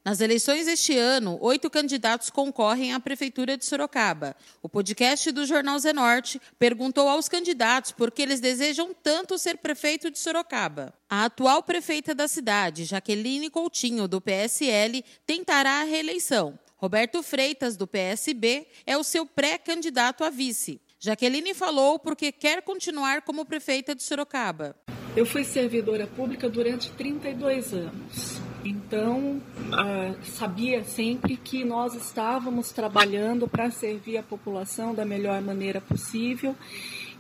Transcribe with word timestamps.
Nas 0.03 0.21
eleições 0.21 0.65
deste 0.65 0.97
ano, 0.97 1.37
oito 1.43 1.69
candidatos 1.69 2.31
concorrem 2.31 2.95
à 2.95 2.99
Prefeitura 2.99 3.57
de 3.57 3.67
Sorocaba. 3.67 4.35
O 4.63 4.69
podcast 4.69 5.31
do 5.31 5.45
Jornal 5.45 5.79
Zenorte 5.79 6.41
perguntou 6.59 7.07
aos 7.07 7.29
candidatos 7.29 7.93
por 7.93 8.11
que 8.11 8.23
eles 8.23 8.41
desejam 8.41 8.95
tanto 8.95 9.37
ser 9.37 9.59
prefeito 9.59 10.11
de 10.11 10.19
Sorocaba. 10.19 10.95
A 11.09 11.27
atual 11.27 11.63
prefeita 11.63 12.15
da 12.15 12.27
cidade, 12.27 12.87
Jaqueline 12.87 13.51
Coutinho, 13.51 14.09
do 14.09 14.23
PSL, 14.23 15.05
tentará 15.27 15.83
a 15.83 15.85
reeleição. 15.85 16.59
Roberto 16.81 17.23
Freitas, 17.23 17.77
do 17.77 17.87
PSB, 17.87 18.67
é 18.87 18.97
o 18.97 19.05
seu 19.05 19.27
pré-candidato 19.27 20.25
a 20.25 20.31
vice. 20.31 20.81
Jaqueline 20.99 21.53
falou 21.53 21.99
porque 21.99 22.33
quer 22.33 22.63
continuar 22.63 23.21
como 23.21 23.45
prefeita 23.45 23.95
de 23.95 24.03
Sorocaba. 24.03 24.75
Eu 25.15 25.27
fui 25.27 25.45
servidora 25.45 26.07
pública 26.07 26.49
durante 26.49 26.91
32 26.93 27.75
anos. 27.75 28.41
Então, 28.65 29.43
ah, 29.73 30.15
sabia 30.23 30.83
sempre 30.83 31.37
que 31.37 31.67
nós 31.67 31.95
estávamos 31.95 32.73
trabalhando 32.73 33.47
para 33.47 33.71
servir 33.71 34.17
a 34.17 34.23
população 34.23 34.95
da 34.95 35.05
melhor 35.05 35.43
maneira 35.43 35.83
possível. 35.83 36.57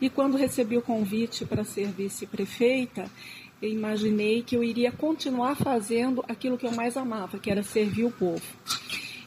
E 0.01 0.09
quando 0.09 0.39
recebi 0.39 0.79
o 0.79 0.83
convite 0.83 1.45
para 1.45 1.65
ser 1.65 1.89
vice-prefeita, 1.89 3.11
eu 3.61 3.69
imaginei 3.69 4.43
que 4.43 4.57
eu 4.57 4.65
iria 4.65 4.91
continuar 4.91 5.55
fazendo 5.55 6.25
aquilo 6.27 6.57
que 6.57 6.67
eu 6.67 6.73
mais 6.73 6.97
amava, 6.97 7.39
que 7.39 7.51
era 7.51 7.63
servir 7.63 8.05
o 8.05 8.11
povo. 8.11 8.41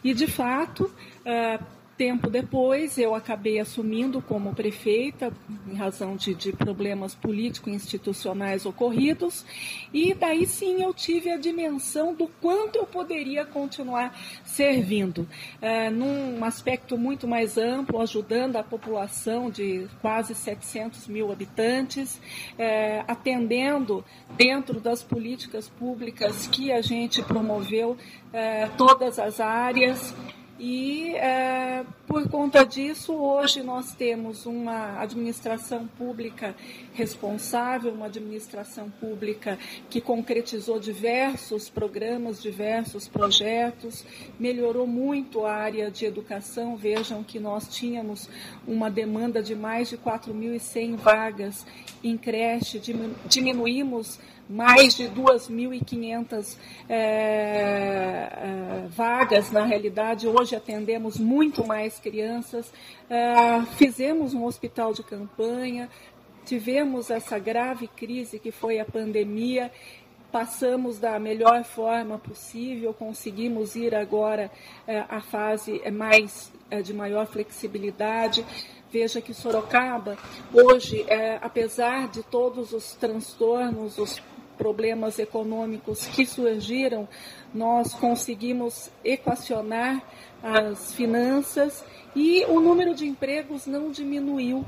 E, 0.03 0.14
de 0.14 0.28
fato, 0.28 0.91
ah, 1.25 1.59
tempo 1.98 2.30
depois, 2.30 2.98
eu 2.98 3.14
acabei 3.14 3.59
assumindo 3.59 4.22
como 4.22 4.54
prefeita, 4.54 5.31
em 5.68 5.76
razão 5.76 6.16
de, 6.16 6.34
de 6.34 6.52
problemas 6.52 7.14
político-institucionais 7.14 8.66
ocorridos, 8.66 9.46
e 9.94 10.14
daí 10.14 10.46
sim 10.46 10.82
eu 10.82 10.94
tive 10.94 11.30
a 11.30 11.38
dimensão 11.38 12.14
do 12.14 12.28
quanto 12.42 12.78
eu 12.78 12.86
poderia 12.86 13.46
continuar 13.46 14.18
servindo, 14.44 15.28
é, 15.62 15.90
num 15.90 16.44
aspecto 16.44 16.98
muito 16.98 17.28
mais 17.28 17.58
amplo, 17.58 18.02
ajudando 18.02 18.56
a 18.56 18.64
população 18.64 19.50
de 19.50 19.88
quase 20.02 20.34
700 20.34 21.08
mil 21.08 21.32
habitantes, 21.32 22.20
é, 22.58 23.03
atendendo 23.08 24.03
dentro 24.36 24.80
das 24.80 25.03
políticas 25.03 25.70
públicas 25.70 26.48
que 26.48 26.72
a 26.72 26.82
gente 26.82 27.22
promoveu 27.22 27.98
é, 28.32 28.68
todas 28.78 29.20
as 29.20 29.40
áreas. 29.40 30.14
E 30.59 31.16
é, 31.16 31.84
por 32.06 32.30
conta 32.30 32.64
disso, 32.64 33.12
hoje 33.14 33.64
nós 33.64 33.96
temos 33.96 34.46
uma 34.46 35.00
administração 35.02 35.88
pública 35.97 36.56
responsável, 36.94 37.91
uma 37.91 38.06
administração 38.06 38.88
pública 39.00 39.58
que 39.90 40.00
concretizou 40.00 40.80
diversos 40.80 41.69
programas, 41.69 42.40
diversos 42.40 43.08
projetos, 43.08 44.06
melhorou 44.40 44.86
muito 44.86 45.44
a 45.44 45.53
área 45.53 45.90
de 45.90 46.06
educação. 46.06 46.78
Vejam 46.78 47.24
que 47.24 47.40
nós 47.40 47.68
tínhamos 47.68 48.30
uma 48.68 48.91
demanda 48.91 49.41
de 49.41 49.56
mais 49.56 49.90
de 49.90 49.97
4.100 49.97 50.97
vagas 50.97 51.66
em 52.03 52.16
creche, 52.16 52.80
diminuímos 53.25 54.20
mais 54.50 54.96
de 54.96 55.06
2.500 55.06 56.58
é, 56.90 56.96
é, 56.96 58.88
vagas, 58.90 59.52
na 59.52 59.64
realidade, 59.64 60.28
hoje 60.28 60.56
atendemos 60.56 61.18
muito 61.18 61.66
mais 61.66 62.00
crianças. 62.00 62.72
É, 63.09 63.62
fizemos 63.78 64.34
um 64.34 64.44
hospital 64.46 64.94
de 64.94 65.03
campanha, 65.03 65.90
tivemos 66.46 67.09
essa 67.09 67.40
grave 67.40 67.88
crise 67.88 68.38
que 68.38 68.52
foi 68.52 68.80
a 68.80 68.86
pandemia, 68.86 69.72
passamos 70.32 71.00
da 71.00 71.20
melhor 71.20 71.64
forma 71.64 72.18
possível, 72.18 72.94
conseguimos 72.94 73.76
ir 73.76 73.94
agora 73.94 74.50
à 75.08 75.22
fase 75.22 75.80
mais 75.92 76.52
de 76.84 76.92
maior 76.92 77.28
flexibilidade. 77.28 78.44
Veja 78.92 79.22
que 79.22 79.34
Sorocaba, 79.34 80.18
hoje, 80.53 81.03
é, 81.08 81.40
apesar 81.42 82.08
de 82.09 82.22
todos 82.22 82.74
os 82.74 82.94
transtornos, 82.94 83.98
os 83.98 84.22
problemas 84.58 85.19
econômicos 85.19 86.06
que 86.08 86.25
surgiram, 86.25 87.08
nós 87.53 87.94
conseguimos 87.94 88.90
equacionar 89.03 90.02
as 90.41 90.94
finanças 90.94 91.84
e 92.16 92.46
o 92.46 92.59
número 92.59 92.94
de 92.94 93.08
empregos 93.08 93.66
não 93.66 93.90
diminuiu, 93.90 94.66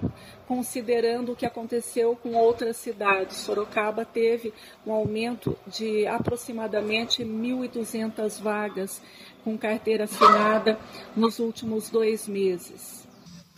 considerando 0.47 1.31
o 1.31 1.35
que 1.35 1.46
aconteceu 1.46 2.16
com 2.16 2.34
outras 2.34 2.78
cidades. 2.78 3.38
Sorocaba 3.38 4.03
teve 4.03 4.53
um 4.85 4.91
aumento 4.91 5.57
de 5.68 6.07
aproximadamente 6.07 7.23
1.200 7.23 8.41
vagas 8.41 9.02
com 9.44 9.57
carteira 9.57 10.06
assinada 10.06 10.79
nos 11.16 11.38
últimos 11.40 11.90
dois 11.90 12.28
meses. 12.28 13.04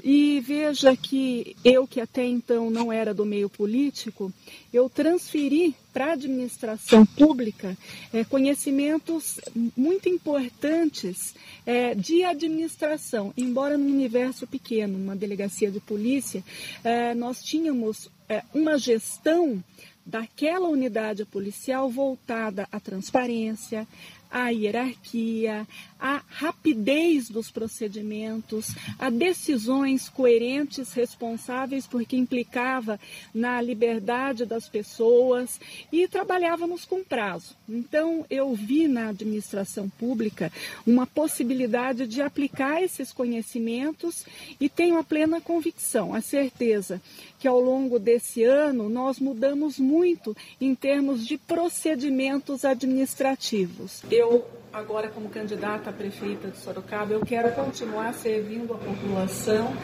E 0.03 0.39
veja 0.41 0.95
que 0.95 1.55
eu, 1.63 1.87
que 1.87 1.99
até 1.99 2.23
então 2.25 2.69
não 2.69 2.91
era 2.91 3.13
do 3.13 3.25
meio 3.25 3.49
político, 3.49 4.31
eu 4.71 4.89
transferi 4.89 5.75
para 5.91 6.07
a 6.07 6.13
administração 6.13 7.05
pública 7.05 7.75
é, 8.13 8.23
conhecimentos 8.23 9.39
muito 9.75 10.07
importantes 10.07 11.33
é, 11.65 11.95
de 11.95 12.23
administração. 12.23 13.33
Embora 13.35 13.77
num 13.77 13.87
universo 13.87 14.45
pequeno, 14.45 14.97
uma 14.97 15.15
delegacia 15.15 15.71
de 15.71 15.79
polícia, 15.79 16.43
é, 16.83 17.15
nós 17.15 17.41
tínhamos 17.41 18.09
uma 18.53 18.77
gestão 18.77 19.63
daquela 20.07 20.69
unidade 20.69 21.25
policial 21.25 21.89
voltada 21.89 22.65
à 22.71 22.79
transparência, 22.79 23.85
à 24.31 24.49
hierarquia, 24.49 25.67
à 25.99 26.21
rapidez 26.29 27.29
dos 27.29 27.49
procedimentos, 27.49 28.75
a 28.99 29.09
decisões 29.09 30.09
coerentes, 30.09 30.93
responsáveis, 30.93 31.87
porque 31.87 32.15
implicava 32.15 32.99
na 33.33 33.61
liberdade 33.61 34.45
das 34.45 34.67
pessoas 34.67 35.59
e 35.91 36.07
trabalhávamos 36.07 36.85
com 36.85 37.03
prazo. 37.03 37.55
Então, 37.67 38.25
eu 38.29 38.53
vi 38.53 38.87
na 38.87 39.09
administração 39.09 39.89
pública 39.89 40.51
uma 40.85 41.07
possibilidade 41.07 42.07
de 42.07 42.21
aplicar 42.21 42.81
esses 42.81 43.11
conhecimentos 43.11 44.25
e 44.59 44.69
tenho 44.69 44.97
a 44.97 45.03
plena 45.03 45.41
convicção, 45.41 46.13
a 46.13 46.21
certeza 46.21 47.01
que 47.39 47.47
ao 47.47 47.59
longo 47.59 47.99
desse 47.99 48.43
ano 48.43 48.89
nós 48.89 49.19
mudamos 49.19 49.77
muito 49.77 50.35
em 50.59 50.73
termos 50.73 51.25
de 51.25 51.37
procedimentos 51.37 52.65
administrativos. 52.65 54.01
Eu 54.17 54.47
agora 54.73 55.09
como 55.09 55.29
candidata 55.29 55.91
a 55.91 55.93
prefeita 55.93 56.47
de 56.47 56.57
Sorocaba, 56.57 57.13
eu 57.13 57.23
quero 57.23 57.51
continuar 57.51 58.15
servindo 58.15 58.73
a 58.73 58.77
população 58.77 59.77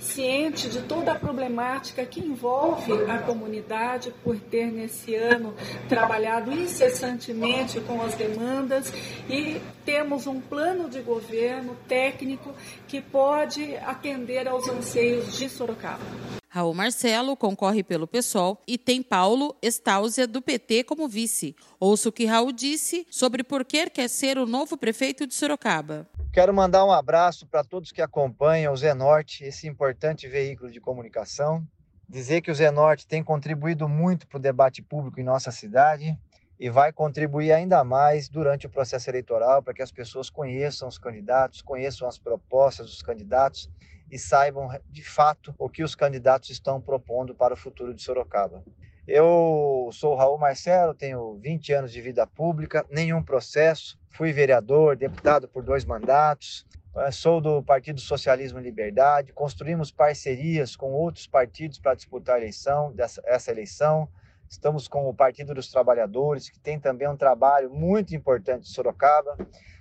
ciente 0.00 0.68
de 0.68 0.82
toda 0.82 1.12
a 1.12 1.14
problemática 1.14 2.04
que 2.04 2.18
envolve 2.18 2.92
a 3.08 3.18
comunidade 3.18 4.12
por 4.24 4.36
ter 4.40 4.72
nesse 4.72 5.14
ano 5.14 5.54
trabalhado 5.88 6.50
incessantemente 6.50 7.78
com 7.80 8.02
as 8.02 8.14
demandas 8.16 8.92
e 9.30 9.60
temos 9.86 10.26
um 10.26 10.40
plano 10.40 10.90
de 10.90 11.00
governo 11.00 11.76
técnico 11.86 12.52
que 12.88 13.00
pode 13.00 13.76
atender 13.76 14.48
aos 14.48 14.68
anseios 14.68 15.38
de 15.38 15.48
Sorocaba. 15.48 16.02
Raul 16.48 16.74
Marcelo 16.74 17.36
concorre 17.36 17.84
pelo 17.84 18.06
PSOL 18.06 18.60
e 18.66 18.76
tem 18.76 19.02
Paulo 19.02 19.54
Estáuzia 19.62 20.26
do 20.26 20.42
PT 20.42 20.84
como 20.84 21.06
vice. 21.06 21.54
Ouça 21.78 22.08
o 22.08 22.12
que 22.12 22.24
Raul 22.24 22.50
disse 22.50 23.06
sobre 23.10 23.44
por 23.44 23.64
que 23.64 23.88
quer 23.88 24.08
ser 24.08 24.38
o 24.38 24.46
novo 24.46 24.76
prefeito 24.76 25.26
de 25.26 25.34
Sorocaba. 25.34 26.08
Quero 26.32 26.52
mandar 26.52 26.84
um 26.84 26.90
abraço 26.90 27.46
para 27.46 27.62
todos 27.62 27.92
que 27.92 28.02
acompanham 28.02 28.72
o 28.72 28.76
Zenorte, 28.76 29.44
esse 29.44 29.68
importante 29.68 30.26
veículo 30.26 30.70
de 30.70 30.80
comunicação. 30.80 31.62
Dizer 32.08 32.40
que 32.40 32.50
o 32.50 32.54
Zenorte 32.54 33.06
tem 33.06 33.22
contribuído 33.22 33.88
muito 33.88 34.26
para 34.26 34.38
o 34.38 34.42
debate 34.42 34.82
público 34.82 35.20
em 35.20 35.24
nossa 35.24 35.52
cidade 35.52 36.18
e 36.58 36.70
vai 36.70 36.92
contribuir 36.92 37.52
ainda 37.52 37.84
mais 37.84 38.28
durante 38.28 38.66
o 38.66 38.70
processo 38.70 39.10
eleitoral 39.10 39.62
para 39.62 39.74
que 39.74 39.82
as 39.82 39.92
pessoas 39.92 40.30
conheçam 40.30 40.88
os 40.88 40.98
candidatos, 40.98 41.62
conheçam 41.62 42.08
as 42.08 42.18
propostas 42.18 42.86
dos 42.86 43.02
candidatos 43.02 43.70
e 44.10 44.18
saibam 44.18 44.68
de 44.88 45.02
fato 45.02 45.54
o 45.58 45.68
que 45.68 45.82
os 45.82 45.94
candidatos 45.94 46.50
estão 46.50 46.80
propondo 46.80 47.34
para 47.34 47.54
o 47.54 47.56
futuro 47.56 47.92
de 47.92 48.02
Sorocaba. 48.02 48.62
Eu 49.06 49.88
sou 49.92 50.16
Raul 50.16 50.36
Marcelo, 50.36 50.92
tenho 50.92 51.38
20 51.38 51.72
anos 51.72 51.92
de 51.92 52.00
vida 52.00 52.26
pública, 52.26 52.84
nenhum 52.90 53.22
processo, 53.22 53.96
fui 54.10 54.32
vereador, 54.32 54.96
deputado 54.96 55.46
por 55.46 55.62
dois 55.62 55.84
mandatos, 55.84 56.66
eh, 56.96 57.10
sou 57.12 57.40
do 57.40 57.62
Partido 57.62 58.00
Socialismo 58.00 58.58
e 58.58 58.62
Liberdade, 58.62 59.32
construímos 59.32 59.92
parcerias 59.92 60.74
com 60.74 60.92
outros 60.92 61.26
partidos 61.28 61.78
para 61.78 61.94
disputar 61.94 62.36
a 62.36 62.38
eleição, 62.38 62.92
essa 63.24 63.52
eleição. 63.52 64.08
Estamos 64.48 64.86
com 64.86 65.08
o 65.08 65.14
Partido 65.14 65.54
dos 65.54 65.68
Trabalhadores, 65.68 66.48
que 66.48 66.60
tem 66.60 66.78
também 66.78 67.08
um 67.08 67.16
trabalho 67.16 67.70
muito 67.70 68.14
importante 68.14 68.68
em 68.68 68.72
Sorocaba. 68.72 69.36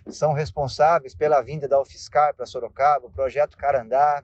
São 0.07 0.33
responsáveis 0.33 1.13
pela 1.13 1.41
vinda 1.41 1.67
da 1.67 1.79
UFSCar 1.79 2.33
para 2.35 2.45
Sorocaba, 2.45 3.07
o 3.07 3.11
projeto 3.11 3.57
Carandá, 3.57 4.23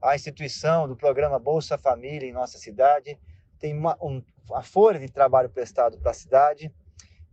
a 0.00 0.14
instituição 0.14 0.86
do 0.86 0.94
programa 0.94 1.38
Bolsa 1.38 1.76
Família 1.76 2.28
em 2.28 2.32
nossa 2.32 2.56
cidade 2.56 3.18
tem 3.58 3.76
uma, 3.76 3.96
um, 4.00 4.22
a 4.52 4.62
folha 4.62 4.98
de 4.98 5.08
trabalho 5.08 5.50
prestado 5.50 5.98
para 5.98 6.12
a 6.12 6.14
cidade 6.14 6.72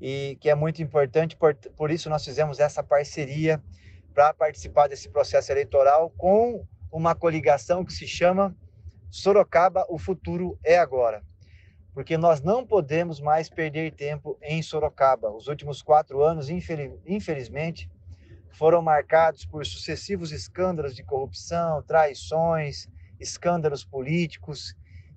e 0.01 0.37
que 0.41 0.49
é 0.49 0.55
muito 0.55 0.81
importante, 0.81 1.35
por, 1.35 1.53
por 1.53 1.91
isso 1.91 2.09
nós 2.09 2.25
fizemos 2.25 2.59
essa 2.59 2.83
parceria 2.83 3.61
para 4.13 4.33
participar 4.33 4.87
desse 4.87 5.09
processo 5.09 5.51
eleitoral 5.51 6.09
com 6.17 6.65
uma 6.91 7.13
coligação 7.13 7.85
que 7.85 7.93
se 7.93 8.07
chama 8.07 8.55
Sorocaba, 9.11 9.85
o 9.87 9.97
futuro 9.97 10.57
é 10.63 10.77
agora. 10.77 11.23
Porque 11.95 12.15
nós 12.15 12.41
não 12.41 12.63
podemos 12.63 13.19
mais 13.19 13.49
perder 13.49 13.91
tempo 13.93 14.37
em 14.43 14.61
Sorocaba. 14.61 15.31
Os 15.31 15.47
últimos 15.47 15.81
quatro 15.81 16.21
anos, 16.21 16.47
infelizmente, 16.49 17.89
foram 18.51 18.83
marcados 18.83 19.45
por 19.45 19.65
sucessivos 19.65 20.31
escândalos 20.31 20.95
de 20.95 21.03
corrupção, 21.03 21.81
traições, 21.81 22.87
escândalos 23.19 23.83
políticos 23.83 24.75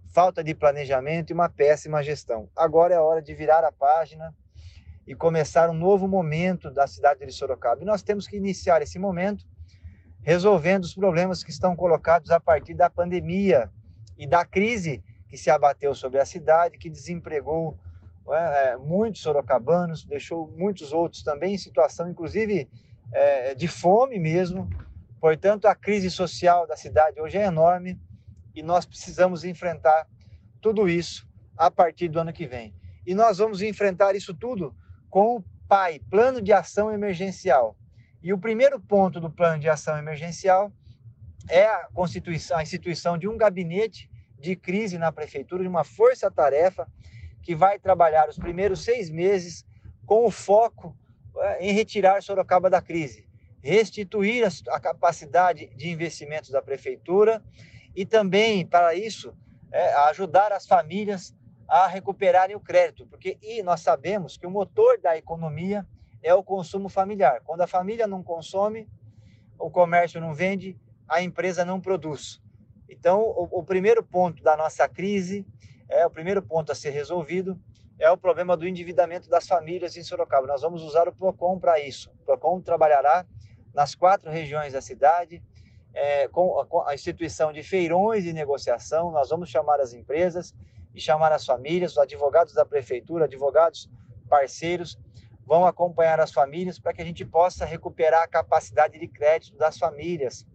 falta 0.09 0.43
de 0.43 0.55
planejamento 0.55 1.31
e 1.31 1.35
uma 1.35 1.49
péssima 1.49 2.03
gestão. 2.03 2.49
Agora 2.57 2.95
é 2.95 2.99
hora 2.99 3.23
de 3.23 3.35
virar 3.35 3.65
a 3.65 3.73
página 3.73 4.35
e 5.07 5.15
começar 5.15 5.71
um 5.71 5.75
novo 5.75 6.07
momento 6.07 6.71
da 6.71 6.87
cidade 6.87 7.25
de 7.25 7.33
Sorocaba. 7.33 7.83
E 7.83 7.87
nós 7.87 8.03
temos 8.03 8.27
que 8.27 8.37
iniciar 8.37 8.83
esse 8.83 8.99
momento 8.99 9.47
resolvendo 10.21 10.85
os 10.85 10.95
problemas 10.95 11.45
que 11.45 11.51
estão 11.51 11.77
colocados 11.77 12.31
a 12.31 12.41
partir 12.41 12.75
da 12.75 12.91
pandemia 12.91 13.71
e 14.17 14.27
da 14.27 14.45
crise 14.45 15.03
que 15.29 15.37
se 15.37 15.51
abateu 15.51 15.95
sobre 15.95 16.19
a 16.19 16.25
cidade, 16.25 16.79
que 16.79 16.89
desempregou 16.89 17.79
é, 18.31 18.73
é 18.73 18.77
muitos 18.77 19.23
sorocabanos, 19.23 20.05
deixou 20.05 20.51
muitos 20.57 20.93
outros 20.93 21.23
também 21.23 21.55
em 21.55 21.59
situação, 21.59 22.11
inclusive, 22.11 22.69
é, 23.13 23.55
de 23.55 23.69
fome 23.69 24.19
mesmo. 24.19 24.69
Portanto, 25.21 25.67
a 25.67 25.75
crise 25.75 26.11
social 26.11 26.67
da 26.67 26.77
cidade 26.77 27.21
hoje 27.21 27.39
é 27.39 27.45
enorme 27.45 27.99
e 28.55 28.63
nós 28.63 28.85
precisamos 28.85 29.45
enfrentar 29.45 30.07
tudo 30.61 30.89
isso 30.89 31.27
a 31.57 31.71
partir 31.71 32.09
do 32.09 32.21
ano 32.21 32.33
que 32.33 32.47
vem. 32.47 32.75
E 33.07 33.15
nós 33.15 33.39
vamos 33.39 33.63
enfrentar 33.63 34.15
isso 34.15 34.35
tudo 34.35 34.75
com 35.09 35.37
o 35.37 35.45
PAI, 35.67 35.99
Plano 36.11 36.41
de 36.41 36.53
Ação 36.53 36.93
Emergencial. 36.93 37.77
E 38.23 38.33
o 38.33 38.39
primeiro 38.39 38.81
ponto 38.81 39.21
do 39.21 39.31
Plano 39.31 39.59
de 39.61 39.69
Ação 39.69 39.97
Emergencial 39.97 40.73
é 41.49 41.67
a 41.67 41.89
constituição, 41.93 42.59
a 42.59 42.63
instituição 42.63 43.17
de 43.17 43.29
um 43.29 43.37
gabinete 43.37 44.11
de 44.39 44.57
crise 44.57 44.99
na 44.99 45.11
prefeitura, 45.13 45.63
de 45.63 45.69
uma 45.69 45.85
força-tarefa 45.85 46.87
que 47.43 47.55
vai 47.55 47.79
trabalhar 47.79 48.29
os 48.29 48.39
primeiros 48.39 48.85
seis 48.85 49.11
meses 49.11 49.67
com 50.07 50.25
o 50.25 50.31
foco 50.31 50.97
é, 51.37 51.67
em 51.67 51.73
retirar 51.73 52.23
Sorocaba 52.23 52.71
da 52.71 52.81
crise, 52.81 53.29
restituir 53.63 54.47
a 54.71 54.81
capacidade 54.81 55.69
de 55.77 55.89
investimentos 55.89 56.51
da 56.51 56.63
prefeitura 56.63 57.43
e 57.95 58.07
também, 58.07 58.67
para 58.67 58.95
isso, 58.95 59.35
é, 59.73 59.93
ajudar 60.09 60.53
as 60.53 60.67
famílias 60.67 61.35
a 61.67 61.87
recuperarem 61.87 62.57
o 62.57 62.61
crédito, 62.61 63.07
porque 63.07 63.37
e 63.43 63.63
nós 63.63 63.81
sabemos 63.81 64.37
que 64.37 64.47
o 64.47 64.51
motor 64.51 64.99
da 64.99 65.17
economia 65.17 65.87
é 66.23 66.33
o 66.33 66.43
consumo 66.43 66.89
familiar. 66.89 67.43
Quando 67.45 67.61
a 67.61 67.67
família 67.67 68.07
não 68.07 68.23
consome, 68.23 68.89
o 69.59 69.71
comércio 69.71 70.21
não 70.21 70.33
vende, 70.33 70.79
a 71.07 71.23
empresa 71.23 71.65
não 71.65 71.81
produz. 71.81 72.41
Então, 72.89 73.21
o, 73.23 73.61
o 73.61 73.63
primeiro 73.63 74.03
ponto 74.03 74.43
da 74.43 74.57
nossa 74.57 74.89
crise, 74.89 75.47
é 75.89 76.07
o 76.07 76.11
primeiro 76.11 76.43
ponto 76.43 76.73
a 76.73 76.75
ser 76.75 76.91
resolvido, 76.91 77.59
é 77.99 78.11
o 78.11 78.17
problema 78.17 78.57
do 78.57 78.67
endividamento 78.67 79.29
das 79.29 79.47
famílias 79.47 79.97
em 79.97 80.03
Sorocaba. 80.03 80.47
Nós 80.47 80.63
vamos 80.63 80.83
usar 80.83 81.09
o 81.09 81.13
Procon 81.13 81.59
para 81.59 81.81
isso. 81.81 82.11
O 82.21 82.25
Procon 82.25 82.61
trabalhará 82.61 83.27
nas 83.75 83.95
quatro 83.95 84.31
regiões 84.31 84.73
da 84.73 84.81
cidade, 84.81 85.43
é, 85.93 86.29
com, 86.29 86.61
a, 86.61 86.67
com 86.67 86.81
a 86.83 86.95
instituição 86.95 87.53
de 87.53 87.63
feirões 87.63 88.25
de 88.25 88.33
negociação, 88.33 89.11
nós 89.11 89.31
vamos 89.31 89.49
chamar 89.49 89.81
as 89.81 89.93
empresas 89.93 90.55
e 90.95 91.01
chamar 91.01 91.33
as 91.33 91.45
famílias, 91.45 91.93
os 91.93 91.99
advogados 91.99 92.55
da 92.55 92.65
prefeitura, 92.65 93.25
advogados 93.25 93.91
parceiros, 94.29 94.99
vão 95.47 95.67
acompanhar 95.67 96.21
as 96.21 96.31
famílias 96.31 96.79
para 96.79 96.93
que 96.93 97.03
a 97.03 97.05
gente 97.05 97.25
possa 97.25 97.65
recuperar 97.65 98.23
a 98.23 98.29
capacidade 98.29 98.99
de 98.99 99.09
crédito 99.09 99.57
das 99.57 99.79
famílias. 99.79 100.47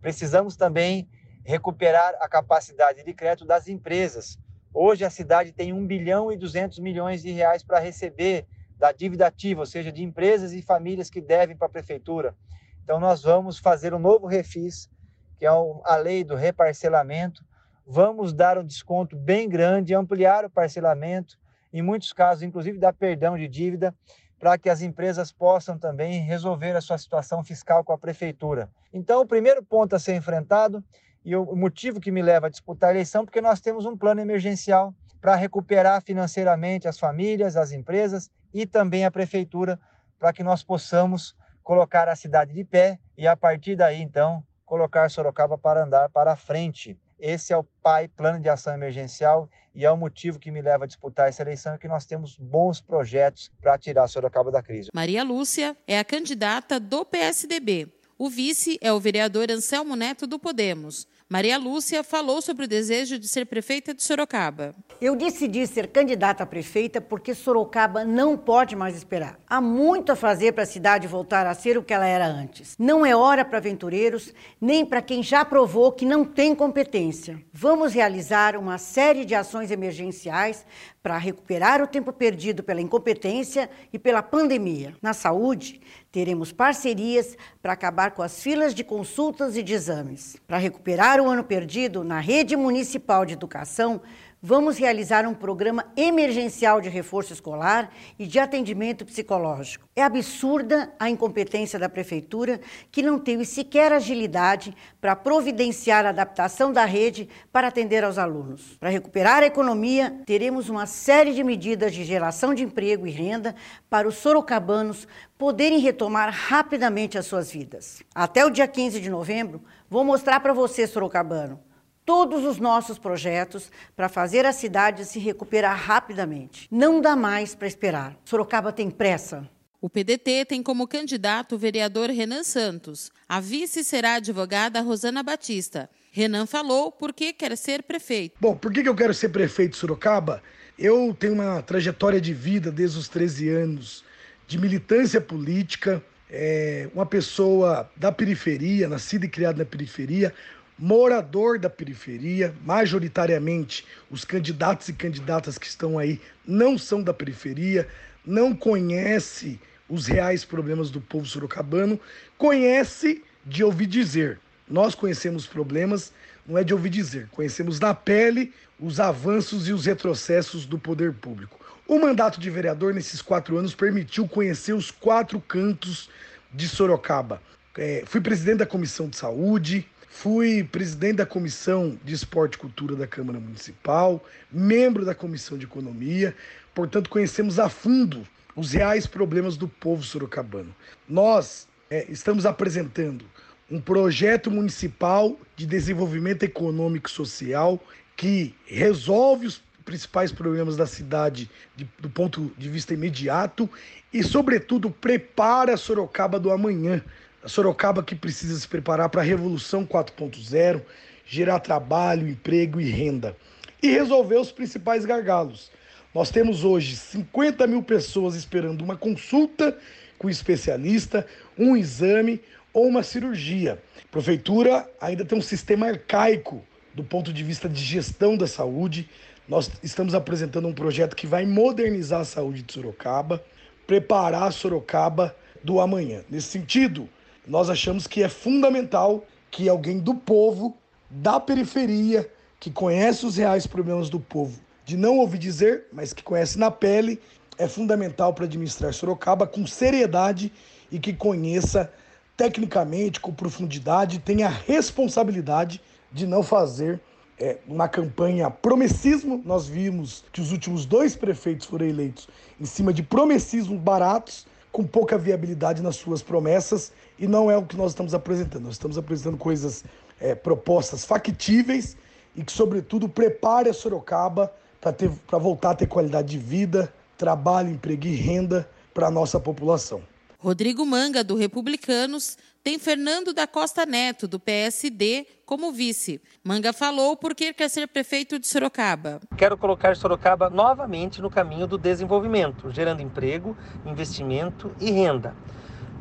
Precisamos 0.00 0.56
também 0.56 1.08
recuperar 1.44 2.14
a 2.20 2.28
capacidade 2.28 3.04
de 3.04 3.12
crédito 3.12 3.46
das 3.46 3.68
empresas. 3.68 4.38
Hoje 4.72 5.04
a 5.04 5.10
cidade 5.10 5.52
tem 5.52 5.72
1 5.72 5.86
bilhão 5.86 6.32
e 6.32 6.36
200 6.36 6.78
milhões 6.78 7.22
de 7.22 7.30
reais 7.30 7.62
para 7.62 7.78
receber 7.78 8.46
da 8.76 8.90
dívida 8.90 9.26
ativa, 9.26 9.60
ou 9.60 9.66
seja, 9.66 9.92
de 9.92 10.02
empresas 10.02 10.52
e 10.52 10.62
famílias 10.62 11.08
que 11.08 11.20
devem 11.20 11.56
para 11.56 11.66
a 11.66 11.70
prefeitura. 11.70 12.34
Então, 12.82 12.98
nós 12.98 13.22
vamos 13.22 13.58
fazer 13.58 13.94
um 13.94 13.98
novo 13.98 14.26
refis, 14.26 14.90
que 15.38 15.46
é 15.46 15.48
a 15.48 15.96
lei 15.96 16.24
do 16.24 16.34
reparcelamento. 16.34 17.44
Vamos 17.86 18.32
dar 18.32 18.58
um 18.58 18.64
desconto 18.64 19.16
bem 19.16 19.48
grande, 19.48 19.94
ampliar 19.94 20.44
o 20.44 20.50
parcelamento, 20.50 21.38
em 21.72 21.82
muitos 21.82 22.12
casos, 22.12 22.42
inclusive, 22.42 22.78
dar 22.78 22.92
perdão 22.92 23.36
de 23.36 23.48
dívida, 23.48 23.94
para 24.38 24.58
que 24.58 24.68
as 24.68 24.82
empresas 24.82 25.32
possam 25.32 25.78
também 25.78 26.20
resolver 26.20 26.76
a 26.76 26.80
sua 26.80 26.98
situação 26.98 27.42
fiscal 27.42 27.84
com 27.84 27.92
a 27.92 27.98
prefeitura. 27.98 28.68
Então, 28.92 29.22
o 29.22 29.26
primeiro 29.26 29.62
ponto 29.62 29.96
a 29.96 29.98
ser 29.98 30.14
enfrentado, 30.14 30.84
e 31.24 31.34
o 31.34 31.56
motivo 31.56 32.00
que 32.00 32.10
me 32.10 32.20
leva 32.20 32.46
a 32.46 32.50
disputar 32.50 32.90
a 32.90 32.92
eleição, 32.92 33.24
porque 33.24 33.40
nós 33.40 33.60
temos 33.60 33.86
um 33.86 33.96
plano 33.96 34.20
emergencial 34.20 34.94
para 35.20 35.34
recuperar 35.34 36.02
financeiramente 36.02 36.86
as 36.86 36.98
famílias, 36.98 37.56
as 37.56 37.72
empresas 37.72 38.30
e 38.52 38.66
também 38.66 39.04
a 39.04 39.10
prefeitura, 39.10 39.80
para 40.18 40.32
que 40.32 40.42
nós 40.42 40.62
possamos 40.62 41.34
colocar 41.62 42.08
a 42.08 42.14
cidade 42.14 42.52
de 42.52 42.62
pé 42.62 42.98
e 43.16 43.26
a 43.26 43.34
partir 43.34 43.74
daí 43.74 44.02
então 44.02 44.44
colocar 44.66 45.10
Sorocaba 45.10 45.56
para 45.56 45.84
andar 45.84 46.10
para 46.10 46.36
frente. 46.36 46.98
Esse 47.18 47.52
é 47.52 47.56
o 47.56 47.64
PAI, 47.82 48.08
Plano 48.08 48.40
de 48.40 48.48
Ação 48.48 48.74
Emergencial, 48.74 49.48
e 49.74 49.84
é 49.84 49.90
o 49.90 49.96
motivo 49.96 50.38
que 50.38 50.50
me 50.50 50.60
leva 50.60 50.84
a 50.84 50.86
disputar 50.86 51.28
essa 51.28 51.42
eleição, 51.42 51.74
é 51.74 51.78
que 51.78 51.88
nós 51.88 52.04
temos 52.04 52.36
bons 52.36 52.80
projetos 52.80 53.50
para 53.62 53.78
tirar 53.78 54.06
Sorocaba 54.08 54.50
da 54.50 54.62
crise. 54.62 54.90
Maria 54.92 55.24
Lúcia 55.24 55.76
é 55.86 55.98
a 55.98 56.04
candidata 56.04 56.78
do 56.78 57.04
PSDB. 57.04 57.92
O 58.18 58.28
vice 58.28 58.78
é 58.80 58.92
o 58.92 59.00
vereador 59.00 59.50
Anselmo 59.50 59.96
Neto 59.96 60.26
do 60.26 60.38
Podemos. 60.38 61.06
Maria 61.34 61.58
Lúcia 61.58 62.04
falou 62.04 62.40
sobre 62.40 62.64
o 62.64 62.68
desejo 62.68 63.18
de 63.18 63.26
ser 63.26 63.44
prefeita 63.46 63.92
de 63.92 64.04
Sorocaba. 64.04 64.72
Eu 65.00 65.16
decidi 65.16 65.66
ser 65.66 65.88
candidata 65.88 66.44
a 66.44 66.46
prefeita 66.46 67.00
porque 67.00 67.34
Sorocaba 67.34 68.04
não 68.04 68.36
pode 68.36 68.76
mais 68.76 68.96
esperar. 68.96 69.36
Há 69.44 69.60
muito 69.60 70.12
a 70.12 70.16
fazer 70.16 70.52
para 70.52 70.62
a 70.62 70.66
cidade 70.66 71.08
voltar 71.08 71.44
a 71.44 71.52
ser 71.52 71.76
o 71.76 71.82
que 71.82 71.92
ela 71.92 72.06
era 72.06 72.24
antes. 72.24 72.76
Não 72.78 73.04
é 73.04 73.16
hora 73.16 73.44
para 73.44 73.58
aventureiros, 73.58 74.32
nem 74.60 74.86
para 74.86 75.02
quem 75.02 75.24
já 75.24 75.44
provou 75.44 75.90
que 75.90 76.06
não 76.06 76.24
tem 76.24 76.54
competência. 76.54 77.42
Vamos 77.52 77.92
realizar 77.92 78.56
uma 78.56 78.78
série 78.78 79.24
de 79.24 79.34
ações 79.34 79.72
emergenciais 79.72 80.64
para 81.02 81.18
recuperar 81.18 81.82
o 81.82 81.86
tempo 81.86 82.12
perdido 82.14 82.62
pela 82.62 82.80
incompetência 82.80 83.68
e 83.92 83.98
pela 83.98 84.22
pandemia. 84.22 84.94
Na 85.02 85.12
saúde, 85.12 85.78
teremos 86.10 86.50
parcerias 86.50 87.36
para 87.60 87.74
acabar 87.74 88.12
com 88.12 88.22
as 88.22 88.42
filas 88.42 88.74
de 88.74 88.82
consultas 88.82 89.54
e 89.54 89.62
de 89.62 89.74
exames. 89.74 90.36
Para 90.46 90.56
recuperar 90.56 91.20
o 91.20 91.23
ano 91.30 91.44
perdido 91.44 92.04
na 92.04 92.20
rede 92.20 92.56
municipal 92.56 93.24
de 93.24 93.34
educação, 93.34 94.00
vamos 94.46 94.76
realizar 94.76 95.26
um 95.26 95.32
programa 95.32 95.86
emergencial 95.96 96.78
de 96.78 96.90
reforço 96.90 97.32
escolar 97.32 97.90
e 98.18 98.26
de 98.26 98.38
atendimento 98.38 99.02
psicológico. 99.06 99.88
É 99.96 100.02
absurda 100.02 100.92
a 101.00 101.08
incompetência 101.08 101.78
da 101.78 101.88
prefeitura, 101.88 102.60
que 102.92 103.02
não 103.02 103.18
teve 103.18 103.46
sequer 103.46 103.90
agilidade 103.90 104.76
para 105.00 105.16
providenciar 105.16 106.04
a 106.04 106.10
adaptação 106.10 106.74
da 106.74 106.84
rede 106.84 107.26
para 107.50 107.68
atender 107.68 108.04
aos 108.04 108.18
alunos. 108.18 108.76
Para 108.78 108.90
recuperar 108.90 109.42
a 109.42 109.46
economia, 109.46 110.14
teremos 110.26 110.68
uma 110.68 110.84
série 110.84 111.32
de 111.32 111.42
medidas 111.42 111.94
de 111.94 112.04
geração 112.04 112.52
de 112.52 112.64
emprego 112.64 113.06
e 113.06 113.10
renda 113.10 113.54
para 113.88 114.06
os 114.06 114.16
sorocabanos 114.16 115.08
poderem 115.38 115.78
retomar 115.78 116.30
rapidamente 116.30 117.16
as 117.16 117.24
suas 117.24 117.50
vidas. 117.50 118.02
Até 118.14 118.44
o 118.44 118.50
dia 118.50 118.68
15 118.68 119.00
de 119.00 119.08
novembro, 119.08 119.62
vou 119.94 120.02
mostrar 120.02 120.40
para 120.40 120.52
você, 120.52 120.88
sorocabano, 120.88 121.60
todos 122.04 122.44
os 122.44 122.58
nossos 122.58 122.98
projetos 122.98 123.70
para 123.94 124.08
fazer 124.08 124.44
a 124.44 124.52
cidade 124.52 125.04
se 125.04 125.20
recuperar 125.20 125.78
rapidamente. 125.78 126.66
Não 126.68 127.00
dá 127.00 127.14
mais 127.14 127.54
para 127.54 127.68
esperar. 127.68 128.16
Sorocaba 128.24 128.72
tem 128.72 128.90
pressa. 128.90 129.48
O 129.80 129.88
PDT 129.88 130.46
tem 130.46 130.64
como 130.64 130.88
candidato 130.88 131.54
o 131.54 131.58
vereador 131.58 132.10
Renan 132.10 132.42
Santos. 132.42 133.12
A 133.28 133.38
vice 133.38 133.84
será 133.84 134.14
a 134.14 134.16
advogada 134.16 134.80
Rosana 134.80 135.22
Batista. 135.22 135.88
Renan 136.10 136.44
falou 136.44 136.90
por 136.90 137.12
que 137.12 137.32
quer 137.32 137.56
ser 137.56 137.84
prefeito. 137.84 138.34
Bom, 138.40 138.56
por 138.56 138.72
que 138.72 138.80
eu 138.80 138.96
quero 138.96 139.14
ser 139.14 139.28
prefeito 139.28 139.74
de 139.74 139.76
Sorocaba? 139.76 140.42
Eu 140.76 141.14
tenho 141.16 141.34
uma 141.34 141.62
trajetória 141.62 142.20
de 142.20 142.34
vida 142.34 142.72
desde 142.72 142.98
os 142.98 143.06
13 143.06 143.48
anos, 143.48 144.04
de 144.48 144.58
militância 144.58 145.20
política, 145.20 146.02
é, 146.36 146.88
uma 146.92 147.06
pessoa 147.06 147.88
da 147.96 148.10
periferia, 148.10 148.88
nascida 148.88 149.24
e 149.24 149.28
criada 149.28 149.58
na 149.58 149.64
periferia, 149.64 150.34
morador 150.76 151.60
da 151.60 151.70
periferia, 151.70 152.52
majoritariamente 152.64 153.86
os 154.10 154.24
candidatos 154.24 154.88
e 154.88 154.92
candidatas 154.92 155.56
que 155.56 155.66
estão 155.66 155.96
aí 155.96 156.20
não 156.44 156.76
são 156.76 157.00
da 157.00 157.14
periferia, 157.14 157.86
não 158.26 158.52
conhece 158.52 159.60
os 159.88 160.06
reais 160.06 160.44
problemas 160.44 160.90
do 160.90 161.00
povo 161.00 161.24
sorocabano, 161.24 162.00
conhece 162.36 163.22
de 163.46 163.62
ouvir 163.62 163.86
dizer. 163.86 164.40
Nós 164.68 164.94
conhecemos 164.94 165.46
problemas, 165.46 166.12
não 166.44 166.58
é 166.58 166.64
de 166.64 166.74
ouvir 166.74 166.90
dizer, 166.90 167.28
conhecemos 167.30 167.78
na 167.78 167.94
pele 167.94 168.52
os 168.80 168.98
avanços 168.98 169.68
e 169.68 169.72
os 169.72 169.86
retrocessos 169.86 170.66
do 170.66 170.78
poder 170.78 171.12
público. 171.12 171.63
O 171.86 171.98
mandato 171.98 172.40
de 172.40 172.48
vereador 172.50 172.94
nesses 172.94 173.20
quatro 173.20 173.56
anos 173.56 173.74
permitiu 173.74 174.26
conhecer 174.26 174.72
os 174.72 174.90
quatro 174.90 175.40
cantos 175.40 176.08
de 176.52 176.68
Sorocaba. 176.68 177.42
É, 177.76 178.04
fui 178.06 178.20
presidente 178.20 178.58
da 178.58 178.66
Comissão 178.66 179.08
de 179.08 179.16
Saúde, 179.16 179.86
Fui 180.14 180.62
presidente 180.62 181.16
da 181.16 181.26
Comissão 181.26 181.98
de 182.04 182.14
Esporte 182.14 182.54
e 182.54 182.58
Cultura 182.58 182.94
da 182.94 183.04
Câmara 183.04 183.40
Municipal, 183.40 184.24
membro 184.50 185.04
da 185.04 185.12
Comissão 185.12 185.58
de 185.58 185.64
Economia, 185.64 186.34
portanto, 186.72 187.10
conhecemos 187.10 187.58
a 187.58 187.68
fundo 187.68 188.24
os 188.54 188.70
reais 188.70 189.08
problemas 189.08 189.56
do 189.56 189.66
povo 189.66 190.04
sorocabano. 190.04 190.72
Nós 191.08 191.66
é, 191.90 192.06
estamos 192.08 192.46
apresentando 192.46 193.24
um 193.68 193.80
projeto 193.80 194.52
municipal 194.52 195.36
de 195.56 195.66
desenvolvimento 195.66 196.44
econômico 196.44 197.08
e 197.08 197.12
social 197.12 197.82
que 198.16 198.54
resolve 198.66 199.48
os 199.48 199.60
principais 199.84 200.32
problemas 200.32 200.76
da 200.76 200.86
cidade 200.86 201.50
de, 201.76 201.88
do 201.98 202.08
ponto 202.08 202.52
de 202.56 202.68
vista 202.68 202.94
imediato 202.94 203.68
e, 204.12 204.22
sobretudo, 204.22 204.90
prepara 204.90 205.76
Sorocaba 205.76 206.38
do 206.38 206.50
amanhã 206.50 207.02
a 207.44 207.48
Sorocaba 207.48 208.02
que 208.02 208.14
precisa 208.14 208.58
se 208.58 208.66
preparar 208.66 209.10
para 209.10 209.20
a 209.20 209.24
Revolução 209.24 209.84
4.0, 209.84 210.80
gerar 211.26 211.60
trabalho, 211.60 212.26
emprego 212.26 212.80
e 212.80 212.88
renda. 212.88 213.36
E 213.82 213.88
resolver 213.88 214.36
os 214.36 214.50
principais 214.50 215.04
gargalos. 215.04 215.70
Nós 216.14 216.30
temos 216.30 216.64
hoje 216.64 216.96
50 216.96 217.66
mil 217.66 217.82
pessoas 217.82 218.34
esperando 218.34 218.80
uma 218.80 218.96
consulta 218.96 219.76
com 220.16 220.30
especialista, 220.30 221.26
um 221.58 221.76
exame 221.76 222.40
ou 222.72 222.86
uma 222.86 223.02
cirurgia. 223.02 223.78
A 223.98 224.10
prefeitura 224.10 224.88
ainda 224.98 225.22
tem 225.22 225.36
um 225.36 225.42
sistema 225.42 225.88
arcaico 225.88 226.64
do 226.94 227.04
ponto 227.04 227.30
de 227.30 227.42
vista 227.42 227.68
de 227.68 227.82
gestão 227.82 228.38
da 228.38 228.46
saúde. 228.46 229.06
Nós 229.46 229.70
estamos 229.82 230.14
apresentando 230.14 230.66
um 230.66 230.72
projeto 230.72 231.14
que 231.14 231.26
vai 231.26 231.44
modernizar 231.44 232.20
a 232.20 232.24
saúde 232.24 232.62
de 232.62 232.72
Sorocaba, 232.72 233.44
preparar 233.86 234.50
Sorocaba 234.52 235.36
do 235.62 235.80
amanhã. 235.80 236.22
Nesse 236.30 236.48
sentido, 236.48 237.06
nós 237.46 237.68
achamos 237.68 238.06
que 238.06 238.22
é 238.22 238.28
fundamental 238.28 239.22
que 239.50 239.68
alguém 239.68 239.98
do 239.98 240.14
povo, 240.14 240.74
da 241.10 241.38
periferia, 241.38 242.28
que 242.58 242.70
conhece 242.70 243.26
os 243.26 243.36
reais 243.36 243.66
problemas 243.66 244.08
do 244.08 244.18
povo, 244.18 244.58
de 244.82 244.96
não 244.96 245.18
ouvir 245.18 245.38
dizer, 245.38 245.84
mas 245.92 246.14
que 246.14 246.22
conhece 246.22 246.58
na 246.58 246.70
pele, 246.70 247.20
é 247.58 247.68
fundamental 247.68 248.32
para 248.32 248.46
administrar 248.46 248.94
Sorocaba 248.94 249.46
com 249.46 249.66
seriedade 249.66 250.50
e 250.90 250.98
que 250.98 251.12
conheça 251.12 251.92
tecnicamente, 252.34 253.20
com 253.20 253.32
profundidade, 253.32 254.18
tenha 254.20 254.46
a 254.46 254.50
responsabilidade 254.50 255.82
de 256.10 256.26
não 256.26 256.42
fazer 256.42 256.98
é, 257.38 257.58
uma 257.66 257.88
campanha 257.88 258.50
promessismo. 258.50 259.42
Nós 259.44 259.66
vimos 259.66 260.24
que 260.32 260.40
os 260.40 260.52
últimos 260.52 260.86
dois 260.86 261.16
prefeitos 261.16 261.66
foram 261.66 261.86
eleitos 261.86 262.28
em 262.60 262.64
cima 262.64 262.92
de 262.92 263.02
promessismos 263.02 263.80
baratos 263.80 264.46
com 264.70 264.84
pouca 264.84 265.16
viabilidade 265.16 265.82
nas 265.82 265.96
suas 265.96 266.20
promessas 266.20 266.92
e 267.18 267.28
não 267.28 267.50
é 267.50 267.56
o 267.56 267.64
que 267.64 267.76
nós 267.76 267.92
estamos 267.92 268.14
apresentando. 268.14 268.64
Nós 268.64 268.74
estamos 268.74 268.98
apresentando 268.98 269.36
coisas, 269.36 269.84
é, 270.20 270.34
propostas 270.34 271.04
factíveis 271.04 271.96
e 272.34 272.42
que, 272.42 272.50
sobretudo, 272.50 273.08
prepare 273.08 273.68
a 273.68 273.72
Sorocaba 273.72 274.52
para 274.80 275.38
voltar 275.38 275.70
a 275.70 275.74
ter 275.74 275.86
qualidade 275.86 276.28
de 276.28 276.38
vida, 276.38 276.92
trabalho, 277.16 277.70
emprego 277.70 278.06
e 278.06 278.14
renda 278.14 278.68
para 278.92 279.06
a 279.06 279.10
nossa 279.10 279.38
população. 279.38 280.02
Rodrigo 280.38 280.84
Manga, 280.84 281.24
do 281.24 281.36
Republicanos, 281.36 282.36
tem 282.64 282.78
Fernando 282.78 283.34
da 283.34 283.46
Costa 283.46 283.84
Neto, 283.84 284.26
do 284.26 284.40
PSD, 284.40 285.26
como 285.44 285.70
vice. 285.70 286.18
Manga 286.42 286.72
falou 286.72 287.14
por 287.14 287.34
que 287.34 287.52
quer 287.52 287.68
ser 287.68 287.86
prefeito 287.86 288.38
de 288.38 288.46
Sorocaba. 288.46 289.20
Quero 289.36 289.58
colocar 289.58 289.94
Sorocaba 289.94 290.48
novamente 290.48 291.20
no 291.20 291.28
caminho 291.28 291.66
do 291.66 291.76
desenvolvimento, 291.76 292.70
gerando 292.70 293.02
emprego, 293.02 293.54
investimento 293.84 294.74
e 294.80 294.90
renda. 294.90 295.36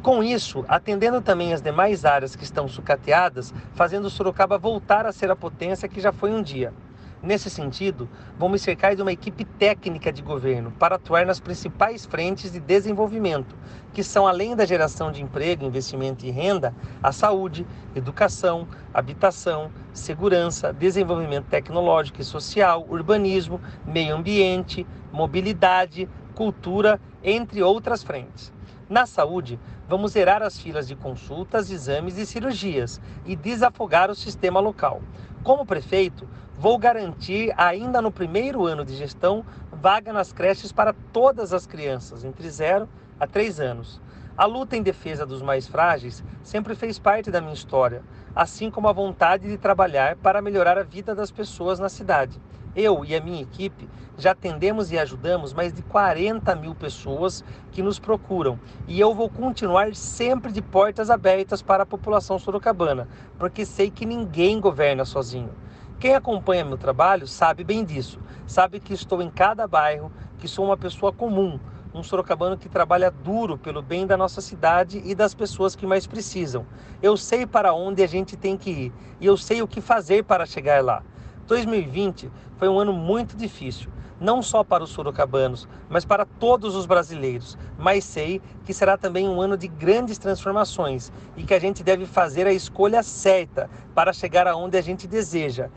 Com 0.01 0.23
isso, 0.23 0.63
atendendo 0.69 1.19
também 1.19 1.53
as 1.53 1.61
demais 1.61 2.05
áreas 2.05 2.33
que 2.33 2.45
estão 2.45 2.65
sucateadas, 2.69 3.53
fazendo 3.73 4.09
Sorocaba 4.09 4.57
voltar 4.57 5.05
a 5.05 5.11
ser 5.11 5.29
a 5.29 5.35
potência 5.35 5.89
que 5.89 5.99
já 5.99 6.13
foi 6.13 6.31
um 6.31 6.41
dia. 6.41 6.73
Nesse 7.23 7.49
sentido, 7.49 8.09
me 8.49 8.59
cercar 8.59 8.97
de 8.97 9.01
uma 9.01 9.13
equipe 9.13 9.45
técnica 9.45 10.11
de 10.11 10.21
governo 10.21 10.71
para 10.71 10.95
atuar 10.95 11.25
nas 11.25 11.39
principais 11.39 12.05
frentes 12.05 12.51
de 12.51 12.59
desenvolvimento, 12.59 13.55
que 13.93 14.03
são, 14.03 14.27
além 14.27 14.57
da 14.57 14.65
geração 14.65 15.09
de 15.09 15.23
emprego, 15.23 15.63
investimento 15.63 16.25
e 16.25 16.31
renda, 16.31 16.75
a 17.01 17.13
saúde, 17.13 17.65
educação, 17.95 18.67
habitação, 18.93 19.71
segurança, 19.93 20.73
desenvolvimento 20.73 21.45
tecnológico 21.45 22.19
e 22.19 22.25
social, 22.25 22.85
urbanismo, 22.89 23.61
meio 23.87 24.17
ambiente, 24.17 24.85
mobilidade, 25.09 26.09
cultura, 26.35 26.99
entre 27.23 27.63
outras 27.63 28.03
frentes. 28.03 28.51
Na 28.89 29.05
saúde, 29.05 29.57
vamos 29.87 30.11
zerar 30.11 30.43
as 30.43 30.59
filas 30.59 30.89
de 30.89 30.95
consultas, 30.97 31.71
exames 31.71 32.17
e 32.17 32.25
cirurgias 32.25 32.99
e 33.25 33.33
desafogar 33.33 34.11
o 34.11 34.15
sistema 34.15 34.59
local. 34.59 35.01
Como 35.41 35.65
prefeito, 35.65 36.27
vou 36.63 36.77
garantir, 36.77 37.53
ainda 37.57 38.01
no 38.01 38.09
primeiro 38.09 38.65
ano 38.65 38.85
de 38.85 38.95
gestão, 38.95 39.43
vaga 39.69 40.13
nas 40.13 40.31
creches 40.31 40.71
para 40.71 40.95
todas 41.11 41.51
as 41.51 41.67
crianças, 41.67 42.23
entre 42.23 42.49
0 42.49 42.87
a 43.19 43.27
3 43.27 43.59
anos. 43.59 43.99
A 44.37 44.45
luta 44.45 44.77
em 44.77 44.81
defesa 44.81 45.25
dos 45.25 45.41
mais 45.41 45.67
frágeis 45.67 46.23
sempre 46.41 46.73
fez 46.73 46.97
parte 46.97 47.29
da 47.29 47.41
minha 47.41 47.53
história, 47.53 48.01
assim 48.33 48.71
como 48.71 48.87
a 48.87 48.93
vontade 48.93 49.49
de 49.49 49.57
trabalhar 49.57 50.15
para 50.15 50.41
melhorar 50.41 50.77
a 50.77 50.83
vida 50.83 51.13
das 51.13 51.31
pessoas 51.31 51.79
na 51.79 51.89
cidade. 51.89 52.39
Eu 52.73 53.03
e 53.03 53.13
a 53.13 53.19
minha 53.19 53.41
equipe 53.41 53.89
já 54.17 54.31
atendemos 54.31 54.89
e 54.89 54.97
ajudamos 54.97 55.53
mais 55.53 55.73
de 55.73 55.81
40 55.81 56.55
mil 56.55 56.73
pessoas 56.73 57.43
que 57.73 57.83
nos 57.83 57.99
procuram. 57.99 58.57
E 58.87 58.97
eu 59.01 59.13
vou 59.13 59.29
continuar 59.29 59.93
sempre 59.95 60.49
de 60.49 60.61
portas 60.61 61.09
abertas 61.09 61.61
para 61.61 61.83
a 61.83 61.85
população 61.85 62.39
sorocabana, 62.39 63.05
porque 63.37 63.65
sei 63.65 63.91
que 63.91 64.05
ninguém 64.05 64.61
governa 64.61 65.03
sozinho. 65.03 65.51
Quem 66.03 66.15
acompanha 66.15 66.65
meu 66.65 66.77
trabalho 66.77 67.25
sabe 67.25 67.63
bem 67.63 67.85
disso, 67.85 68.19
sabe 68.45 68.81
que 68.81 68.93
estou 68.93 69.21
em 69.21 69.29
cada 69.29 69.65
bairro, 69.65 70.11
que 70.37 70.49
sou 70.49 70.65
uma 70.65 70.75
pessoa 70.75 71.13
comum, 71.13 71.57
um 71.93 72.03
sorocabano 72.03 72.57
que 72.57 72.67
trabalha 72.67 73.09
duro 73.09 73.57
pelo 73.57 73.81
bem 73.81 74.05
da 74.05 74.17
nossa 74.17 74.41
cidade 74.41 75.01
e 75.05 75.15
das 75.15 75.33
pessoas 75.33 75.77
que 75.77 75.87
mais 75.87 76.05
precisam. 76.05 76.65
Eu 77.01 77.15
sei 77.15 77.45
para 77.45 77.73
onde 77.73 78.03
a 78.03 78.07
gente 78.07 78.35
tem 78.35 78.57
que 78.57 78.69
ir 78.69 78.93
e 79.21 79.25
eu 79.25 79.37
sei 79.37 79.61
o 79.61 79.67
que 79.67 79.79
fazer 79.79 80.25
para 80.25 80.45
chegar 80.45 80.83
lá. 80.83 81.01
2020 81.47 82.29
foi 82.57 82.67
um 82.67 82.77
ano 82.77 82.91
muito 82.91 83.37
difícil, 83.37 83.89
não 84.19 84.41
só 84.41 84.63
para 84.63 84.83
os 84.83 84.89
sorocabanos, 84.91 85.67
mas 85.89 86.05
para 86.05 86.25
todos 86.25 86.75
os 86.75 86.85
brasileiros. 86.85 87.57
Mas 87.77 88.05
sei 88.05 88.41
que 88.63 88.73
será 88.73 88.97
também 88.97 89.27
um 89.27 89.41
ano 89.41 89.57
de 89.57 89.67
grandes 89.67 90.17
transformações 90.17 91.11
e 91.35 91.43
que 91.43 91.53
a 91.53 91.59
gente 91.59 91.83
deve 91.83 92.05
fazer 92.05 92.47
a 92.47 92.53
escolha 92.53 93.03
certa 93.03 93.69
para 93.93 94.13
chegar 94.13 94.47
aonde 94.47 94.77
a 94.77 94.81
gente 94.81 95.07
deseja. 95.07 95.69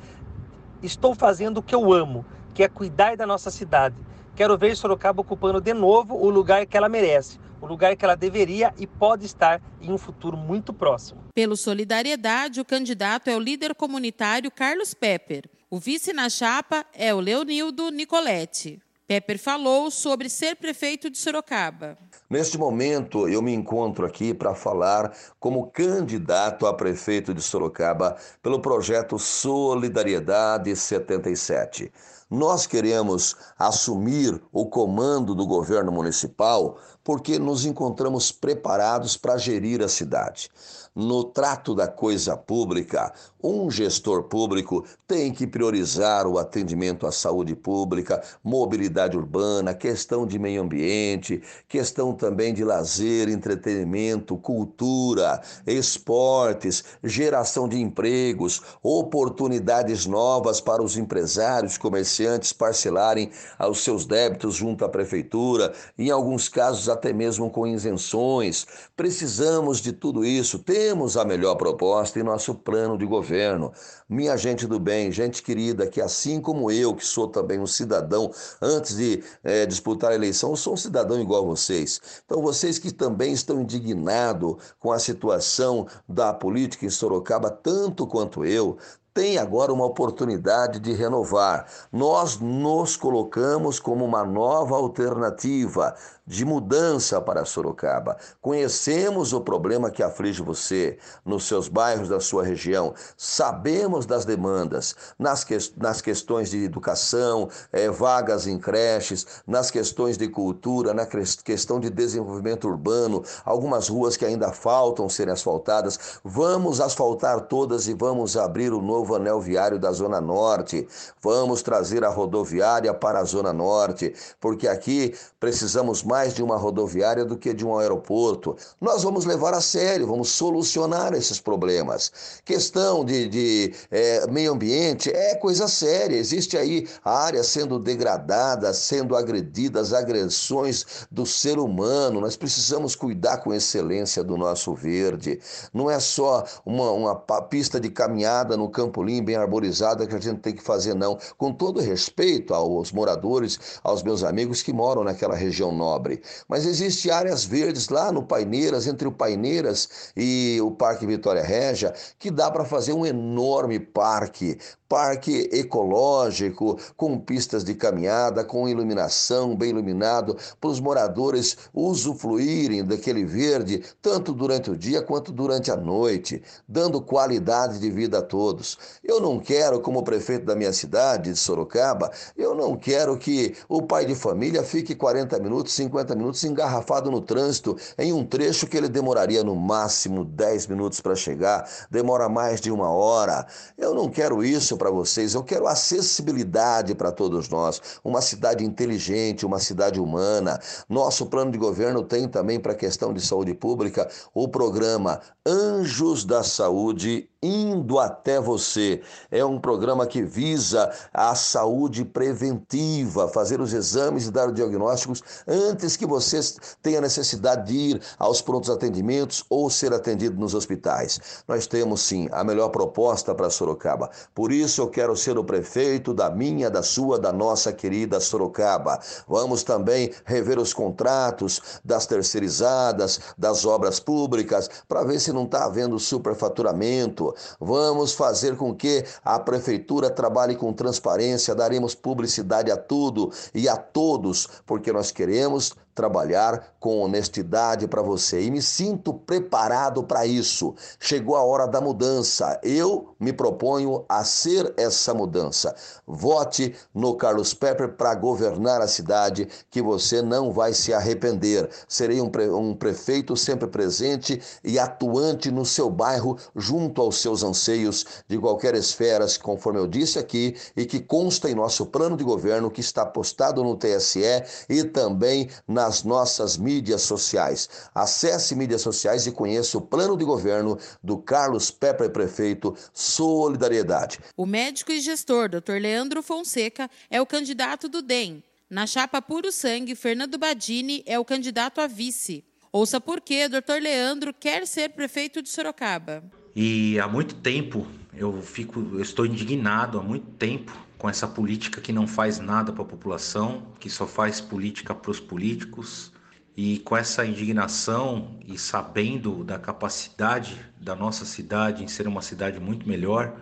Estou 0.87 1.16
fazendo 1.16 1.59
o 1.59 1.62
que 1.62 1.75
eu 1.75 1.93
amo, 1.93 2.25
que 2.55 2.62
é 2.62 2.69
cuidar 2.69 3.16
da 3.16 3.26
nossa 3.26 3.50
cidade. 3.50 3.97
Quero 4.37 4.57
ver 4.57 4.76
Sorocaba 4.76 5.21
ocupando 5.21 5.61
de 5.61 5.75
novo 5.75 6.14
o 6.14 6.31
lugar 6.31 6.64
que 6.64 6.76
ela 6.76 6.88
merece, 6.88 7.40
o 7.61 7.66
lugar 7.66 7.97
que 7.97 8.05
ela 8.05 8.14
deveria 8.14 8.73
e 8.78 8.87
pode 8.87 9.26
estar 9.26 9.61
em 9.81 9.93
um 9.93 9.99
futuro 9.99 10.37
muito 10.37 10.73
próximo. 10.73 11.25
Pelo 11.35 11.57
Solidariedade, 11.57 12.61
o 12.61 12.64
candidato 12.64 13.28
é 13.28 13.37
o 13.37 13.40
líder 13.40 13.75
comunitário 13.75 14.49
Carlos 14.49 14.95
Pepper. 14.95 15.50
O 15.69 15.81
vice 15.81 16.12
na 16.12 16.31
chapa 16.31 16.87
é 16.95 17.12
o 17.12 17.19
Leonildo 17.19 17.90
Nicoletti. 17.90 18.81
Pepper 19.09 19.40
falou 19.40 19.90
sobre 19.90 20.28
ser 20.28 20.55
prefeito 20.55 21.11
de 21.11 21.19
Sorocaba. 21.19 21.99
Neste 22.28 22.59
momento, 22.59 23.28
eu 23.28 23.40
me 23.40 23.54
encontro 23.54 24.04
aqui 24.04 24.35
para 24.35 24.52
falar 24.52 25.12
como 25.38 25.71
candidato 25.71 26.66
a 26.66 26.75
prefeito 26.75 27.33
de 27.33 27.40
Sorocaba 27.40 28.16
pelo 28.42 28.61
projeto 28.61 29.16
Solidariedade 29.16 30.75
77. 30.75 31.92
Nós 32.28 32.66
queremos 32.66 33.37
assumir 33.56 34.42
o 34.52 34.66
comando 34.66 35.37
do 35.37 35.47
governo 35.47 35.92
municipal 35.92 36.76
porque 37.04 37.38
nos 37.38 37.64
encontramos 37.64 38.33
preparados 38.33 39.16
para 39.16 39.38
gerir 39.38 39.80
a 39.80 39.88
cidade. 39.88 40.50
No 40.92 41.23
trato 41.23 41.73
da 41.73 41.87
coisa 41.87 42.37
pública, 42.37 43.12
um 43.40 43.71
gestor 43.71 44.25
público 44.25 44.85
tem 45.06 45.30
que 45.30 45.47
priorizar 45.47 46.26
o 46.26 46.37
atendimento 46.38 47.06
à 47.06 47.12
saúde 47.12 47.54
pública, 47.54 48.21
mobilidade 48.42 49.16
urbana, 49.16 49.73
questão 49.73 50.26
de 50.26 50.37
meio 50.37 50.62
ambiente, 50.62 51.40
questão 51.68 52.12
também 52.16 52.52
de 52.52 52.64
lazer, 52.64 53.28
entretenimento, 53.28 54.37
cultura, 54.37 55.40
esportes, 55.66 56.82
geração 57.04 57.68
de 57.68 57.80
empregos, 57.80 58.61
oportunidades 58.82 60.06
novas 60.06 60.61
para 60.61 60.82
os 60.82 60.96
empresários, 60.96 61.78
comerciantes 61.78 62.52
parcelarem 62.52 63.30
os 63.70 63.85
seus 63.85 64.04
débitos 64.04 64.54
junto 64.54 64.85
à 64.85 64.88
prefeitura, 64.88 65.73
em 65.96 66.11
alguns 66.11 66.49
casos 66.49 66.88
até 66.88 67.12
mesmo 67.12 67.50
com 67.50 67.66
isenções. 67.66 68.66
Precisamos 68.96 69.80
de 69.80 69.92
tudo 69.92 70.25
isso. 70.25 70.58
Temos 70.58 71.16
a 71.16 71.25
melhor 71.25 71.54
proposta 71.56 72.18
em 72.18 72.23
nosso 72.23 72.54
plano 72.54 72.96
de 72.99 73.06
governo. 73.06 73.73
Minha 74.08 74.37
gente 74.37 74.66
do 74.66 74.78
bem, 74.78 75.11
gente 75.12 75.42
querida, 75.42 75.87
que 75.87 76.00
assim 76.00 76.40
como 76.40 76.70
eu, 76.70 76.94
que 76.94 77.04
sou 77.04 77.28
também 77.28 77.58
um 77.58 77.66
cidadão, 77.66 78.30
antes 78.62 78.96
de 78.96 79.23
é, 79.42 79.66
disputar 79.66 80.12
a 80.12 80.14
eleição, 80.14 80.50
eu 80.50 80.56
sou 80.56 80.75
um 80.75 80.76
cidadão 80.76 81.20
igual 81.20 81.42
a 81.42 81.46
vocês. 81.46 82.00
Então, 82.25 82.43
vocês 82.43 82.79
que 82.79 82.93
também 82.93 83.33
estão 83.33 83.61
indignados 83.61 84.57
com 84.79 84.93
a 84.93 84.99
situação 84.99 85.87
da 86.09 86.33
política 86.33 86.87
em 86.87 86.91
Sorocaba, 86.91 87.51
tanto 87.51 88.07
quanto 88.07 88.45
eu, 88.45 88.79
tem 89.17 89.39
agora 89.39 89.73
uma 89.73 89.87
oportunidade 89.87 90.79
de 90.79 90.93
renovar. 90.93 91.67
Nós 91.91 92.39
nos 92.39 92.99
colocamos 92.99 93.81
como 93.81 94.05
uma 94.05 94.23
nova 94.27 94.77
alternativa 94.77 95.97
de 96.26 96.45
mudança 96.45 97.21
para 97.21 97.45
Sorocaba. 97.45 98.16
Conhecemos 98.40 99.33
o 99.33 99.40
problema 99.40 99.90
que 99.90 100.02
aflige 100.02 100.42
você 100.42 100.99
nos 101.25 101.47
seus 101.47 101.68
bairros 101.68 102.09
da 102.09 102.18
sua 102.18 102.42
região, 102.42 102.95
sabemos 103.16 104.06
das 104.06 104.25
demandas 104.25 104.97
nas, 105.18 105.45
que, 105.45 105.56
nas 105.76 106.00
questões 106.00 106.50
de 106.50 106.64
educação, 106.64 107.49
é, 107.73 107.88
vagas 107.88 108.47
em 108.47 108.59
creches, 108.59 109.26
nas 109.47 109.71
questões 109.71 110.18
de 110.18 110.28
cultura, 110.28 110.92
na 110.92 111.06
questão 111.06 111.78
de 111.78 111.90
desenvolvimento 111.90 112.66
urbano, 112.66 113.23
algumas 113.44 113.88
ruas 113.88 114.16
que 114.16 114.24
ainda 114.24 114.53
faltam 114.53 115.09
serem 115.09 115.33
asfaltadas. 115.33 116.18
Vamos 116.24 116.81
asfaltar 116.81 117.42
todas 117.42 117.87
e 117.87 117.94
vamos 117.94 118.37
abrir 118.37 118.72
o 118.72 118.83
novo 118.83 119.14
anel 119.14 119.40
viário 119.40 119.79
da 119.79 119.92
Zona 119.92 120.20
Norte. 120.20 120.88
Vamos 121.22 121.62
trazer 121.62 122.05
a 122.05 122.09
rodoviária 122.09 122.92
para 122.92 123.20
a 123.20 123.24
Zona 123.24 123.53
Norte, 123.53 124.14
porque 124.40 124.66
aqui 124.66 125.14
precisamos 125.38 126.03
mais 126.03 126.15
mais 126.16 126.33
de 126.33 126.42
uma 126.42 126.57
rodoviária 126.57 127.26
do 127.26 127.37
que 127.37 127.52
de 127.52 127.66
um 127.66 127.76
aeroporto. 127.76 128.57
Nós 128.81 129.02
vamos 129.02 129.26
levar 129.26 129.52
a 129.52 129.61
sério, 129.61 130.07
vamos 130.07 130.31
solucionar 130.31 131.12
esses 131.12 131.38
problemas. 131.38 132.40
Questão 132.42 133.05
de, 133.05 133.29
de 133.29 133.74
é, 133.90 134.26
meio 134.31 134.55
ambiente 134.55 135.11
é 135.11 135.35
coisa 135.35 135.68
séria. 135.68 136.16
Existe 136.16 136.57
aí 136.57 136.88
áreas 137.05 137.48
sendo 137.48 137.79
degradadas, 137.79 138.79
sendo 138.79 139.14
agredidas, 139.14 139.92
agressões 139.92 141.07
do 141.11 141.26
ser 141.26 141.59
humano. 141.59 142.18
Nós 142.18 142.35
precisamos 142.35 142.96
cuidar 142.96 143.37
com 143.42 143.52
excelência 143.52 144.24
do 144.24 144.38
nosso 144.38 144.74
verde. 144.74 145.38
Não 145.70 145.90
é 145.90 146.00
só 146.00 146.44
uma, 146.64 146.92
uma 146.92 147.14
pista 147.42 147.79
de 147.79 147.90
caminhada 147.90 148.57
no 148.57 148.70
Campo 148.70 149.02
Lim, 149.02 149.22
bem 149.22 149.37
arborizada, 149.37 150.07
que 150.07 150.14
a 150.14 150.20
gente 150.20 150.40
tem 150.40 150.55
que 150.55 150.62
fazer, 150.62 150.94
não. 150.94 151.18
Com 151.37 151.52
todo 151.52 151.79
respeito 151.79 152.55
aos 152.55 152.90
moradores, 152.90 153.59
aos 153.85 154.02
meus 154.02 154.24
amigos 154.24 154.62
que 154.62 154.72
moram 154.72 155.05
naquela 155.05 155.35
região 155.35 155.70
nobre 155.70 156.06
Mas 156.49 156.64
existe 156.64 157.11
áreas 157.11 157.45
verdes 157.45 157.88
lá 157.88 158.12
no 158.12 158.23
Paineiras, 158.23 158.87
entre 158.87 159.07
o 159.07 159.12
Paineiras 159.12 160.12
e 160.16 160.59
o 160.62 160.71
Parque 160.71 161.07
Vitória 161.07 161.42
Régia, 161.42 161.95
que 162.19 162.31
dá 162.31 162.51
para 162.51 162.64
fazer 162.64 162.92
um 162.92 163.05
enorme 163.05 163.79
parque 163.79 164.59
parque 164.88 165.49
ecológico, 165.53 166.79
com 166.97 167.19
pistas 167.19 167.64
de 167.64 167.75
caminhada, 167.75 168.45
com 168.45 168.69
iluminação, 168.69 169.57
bem 169.57 169.71
iluminado, 169.71 170.37
para 170.61 170.71
os 170.71 170.81
moradores 170.81 171.57
usufruírem 171.75 172.85
daquele 172.85 173.25
verde, 173.25 173.83
tanto 174.01 174.33
durante 174.33 174.71
o 174.71 174.77
dia 174.77 175.03
quanto 175.03 175.33
durante 175.33 175.71
a 175.71 175.77
noite, 175.77 176.42
dando 176.69 177.01
qualidade 177.01 177.79
de 177.79 177.90
vida 177.90 178.19
a 178.19 178.23
todos. 178.23 178.79
Eu 179.03 179.21
não 179.21 179.38
quero, 179.38 179.81
como 179.81 180.05
prefeito 180.05 180.45
da 180.45 180.55
minha 180.55 180.73
cidade, 180.73 181.31
de 181.31 181.37
Sorocaba, 181.37 182.11
eu 182.37 182.55
não 182.55 182.77
quero 182.77 183.16
que 183.19 183.57
o 183.69 183.83
pai 183.83 184.07
de 184.07 184.14
família 184.14 184.62
fique 184.62 184.95
40 184.95 185.38
minutos, 185.40 185.73
50 185.73 185.95
minutos 186.04 186.44
engarrafado 186.44 187.11
no 187.11 187.20
trânsito 187.20 187.76
em 187.98 188.12
um 188.12 188.24
trecho 188.24 188.66
que 188.66 188.76
ele 188.76 188.88
demoraria 188.88 189.42
no 189.42 189.54
máximo 189.54 190.24
10 190.24 190.66
minutos 190.66 191.00
para 191.00 191.14
chegar, 191.14 191.68
demora 191.90 192.28
mais 192.28 192.61
de 192.61 192.70
uma 192.70 192.90
hora. 192.90 193.46
Eu 193.78 193.94
não 193.94 194.09
quero 194.09 194.44
isso 194.44 194.76
para 194.76 194.90
vocês. 194.90 195.35
Eu 195.35 195.42
quero 195.42 195.66
acessibilidade 195.66 196.94
para 196.94 197.12
todos 197.12 197.48
nós, 197.48 197.80
uma 198.04 198.20
cidade 198.20 198.64
inteligente, 198.64 199.46
uma 199.46 199.59
cidade 199.59 200.00
humana. 200.00 200.61
Nosso 200.88 201.26
plano 201.26 201.50
de 201.50 201.59
governo 201.59 202.02
tem 202.02 202.28
também 202.28 202.61
para 202.61 202.72
a 202.72 202.76
questão 202.76 203.12
de 203.12 203.20
saúde 203.20 203.54
pública 203.54 204.09
o 204.35 204.48
programa 204.48 205.20
Anjos 205.46 206.24
da 206.24 206.42
Saúde 206.42 207.28
indo 207.42 207.99
até 207.99 208.40
você. 208.40 209.03
É 209.31 209.44
um 209.44 209.59
programa 209.59 210.07
que 210.07 210.22
visa 210.22 210.90
a 211.12 211.35
saúde 211.35 212.05
preventiva, 212.05 213.29
fazer 213.29 213.61
os 213.61 213.72
exames 213.72 214.27
e 214.27 214.31
dar 214.31 214.53
diagnósticos 214.53 215.22
antes 215.46 215.96
que 215.96 216.07
você 216.07 216.40
tenha 216.83 217.01
necessidade 217.01 217.66
de 217.66 217.75
ir 217.75 218.03
aos 218.18 218.40
prontos 218.40 218.70
atendimentos 218.70 219.44
ou 219.49 219.70
ser 219.70 219.92
atendido 219.92 220.38
nos 220.38 220.55
hospitais. 220.55 221.42
Nós 221.46 221.66
temos 221.66 222.01
sim 222.01 222.29
a 222.33 222.42
melhor 222.42 222.68
proposta 222.70 223.35
para 223.35 223.51
Sorocaba. 223.51 224.11
Por 224.35 224.53
isso 224.53 224.81
eu 224.81 224.88
quero 224.88 225.16
ser 225.16 225.38
o 225.38 225.44
prefeito 225.44 226.12
da 226.12 226.31
minha, 226.31 226.70
da 226.70 226.83
sua, 226.83 227.18
da 227.18 227.33
nossa 227.33 227.72
querida 227.72 228.20
Sorocaba. 228.20 228.99
Vamos 229.29 229.62
também 229.62 230.12
rever 230.25 230.59
os 230.59 230.72
contratos 230.72 231.81
das 231.85 232.07
terceirizadas, 232.07 233.20
das 233.37 233.64
obras 233.64 234.01
públicas, 234.01 234.68
para 234.88 235.05
ver 235.05 235.20
se 235.20 235.33
não 235.33 235.44
está 235.44 235.64
havendo 235.64 235.99
superfaturamento 235.99 237.35
Vamos 237.61 238.12
fazer 238.12 238.57
com 238.57 238.75
que 238.75 239.05
a 239.25 239.38
prefeitura 239.38 240.11
trabalhe 240.11 240.57
com 240.57 240.72
transparência, 240.72 241.55
daremos 241.55 241.94
publicidade 241.94 242.70
a 242.70 242.77
tudo 242.77 243.33
e 243.55 243.68
a 243.68 243.77
todos, 243.77 244.49
porque 244.64 244.92
nós 244.92 245.11
queremos 245.11 245.75
trabalhar 245.96 246.76
com 246.78 247.00
honestidade 247.00 247.88
para 247.88 248.02
você 248.02 248.42
e 248.42 248.50
me 248.50 248.61
sinto 248.61 249.14
preparado 249.14 250.04
para 250.04 250.26
isso. 250.26 250.74
Chegou 251.00 251.35
a 251.35 251.42
hora 251.42 251.66
da 251.66 251.80
mudança. 251.80 252.61
Eu 252.62 253.16
me 253.18 253.32
proponho 253.32 254.04
a 254.06 254.22
ser 254.22 254.72
essa 254.76 255.14
mudança. 255.14 255.74
Vote 256.06 256.76
no 256.94 257.16
Carlos 257.16 257.54
Pepper 257.54 257.94
para 257.94 258.14
governar 258.14 258.82
a 258.82 258.87
cidade, 258.87 259.48
que 259.70 259.80
você 259.80 260.20
não 260.20 260.52
vai 260.52 260.74
se 260.74 260.92
arrepender. 260.92 261.68
Serei 261.88 262.20
um, 262.20 262.28
pre 262.28 262.50
um 262.50 262.74
prefeito 262.74 263.35
sempre 263.35 263.66
presente 263.66 264.40
e 264.62 264.78
atuante 264.78 265.50
no 265.50 265.64
seu 265.64 265.88
bairro, 265.88 266.37
junto 266.54 267.00
aos 267.00 267.22
seus 267.22 267.42
anseios 267.42 268.04
de 268.28 268.38
qualquer 268.38 268.74
esfera, 268.74 269.26
conforme 269.42 269.80
eu 269.80 269.87
disse 269.87 270.18
aqui, 270.18 270.54
e 270.76 270.85
que 270.85 271.00
consta 271.00 271.50
em 271.50 271.54
nosso 271.54 271.87
plano 271.87 272.18
de 272.18 272.24
governo 272.24 272.70
que 272.70 272.82
está 272.82 273.06
postado 273.06 273.64
no 273.64 273.76
TSE 273.76 274.44
e 274.68 274.85
também 274.85 275.48
nas 275.87 276.03
nossas 276.03 276.57
mídias 276.57 277.03
sociais. 277.03 277.68
Acesse 277.94 278.57
mídias 278.57 278.83
sociais 278.83 279.25
e 279.25 279.31
conheça 279.31 279.79
o 279.79 279.81
plano 279.81 280.16
de 280.16 280.25
governo 280.25 280.77
do 281.01 281.16
Carlos 281.16 281.70
Pepper 281.70 282.11
Prefeito 282.11 282.77
Solidariedade. 282.92 284.18
O 284.37 284.44
médico 284.44 284.90
e 284.90 285.01
gestor 285.01 285.49
Dr. 285.49 285.79
Leandro 285.81 286.25
Fonseca 286.25 286.90
é 287.09 287.20
o 287.20 287.27
candidato 287.27 287.88
do 287.88 288.03
DEM. 288.03 288.42
Na 288.68 288.85
chapa 288.85 289.22
Puro 289.22 289.53
Sangue, 289.53 289.94
Fernando 289.94 290.37
Badini 290.37 291.05
é 291.07 291.16
o 291.20 291.25
candidato 291.25 291.81
a 291.81 291.87
vice. 291.87 292.44
Ouça 292.72 293.01
por 293.01 293.20
que 293.20 293.49
Dr. 293.49 293.81
Leandro 293.81 294.35
quer 294.35 294.66
ser 294.66 294.90
prefeito 294.90 295.40
de 295.40 295.49
Sorocaba. 295.49 296.25
E 296.59 296.99
há 296.99 297.07
muito 297.07 297.35
tempo 297.35 297.87
eu 298.14 298.40
fico, 298.40 298.81
eu 298.95 299.03
estou 299.03 299.27
indignado 299.27 299.99
há 299.99 300.03
muito 300.03 300.31
tempo 300.38 300.73
com 300.97 301.07
essa 301.07 301.29
política 301.29 301.83
que 301.83 301.92
não 301.92 302.07
faz 302.07 302.38
nada 302.40 302.73
para 302.73 302.83
a 302.83 302.87
população, 302.87 303.75
que 303.79 303.90
só 303.90 304.07
faz 304.07 304.40
política 304.40 304.95
para 304.95 305.11
os 305.11 305.21
políticos. 305.21 306.11
E 306.57 306.79
com 306.79 306.97
essa 306.97 307.27
indignação 307.27 308.38
e 308.42 308.57
sabendo 308.57 309.45
da 309.45 309.59
capacidade 309.59 310.59
da 310.81 310.97
nossa 310.97 311.27
cidade 311.27 311.85
em 311.85 311.88
ser 311.88 312.09
uma 312.09 312.23
cidade 312.23 312.59
muito 312.59 312.88
melhor, 312.88 313.38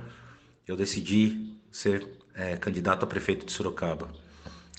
eu 0.66 0.76
decidi 0.76 1.56
ser 1.70 2.18
é, 2.34 2.56
candidato 2.56 3.04
a 3.04 3.06
prefeito 3.06 3.46
de 3.46 3.52
Sorocaba. 3.52 4.10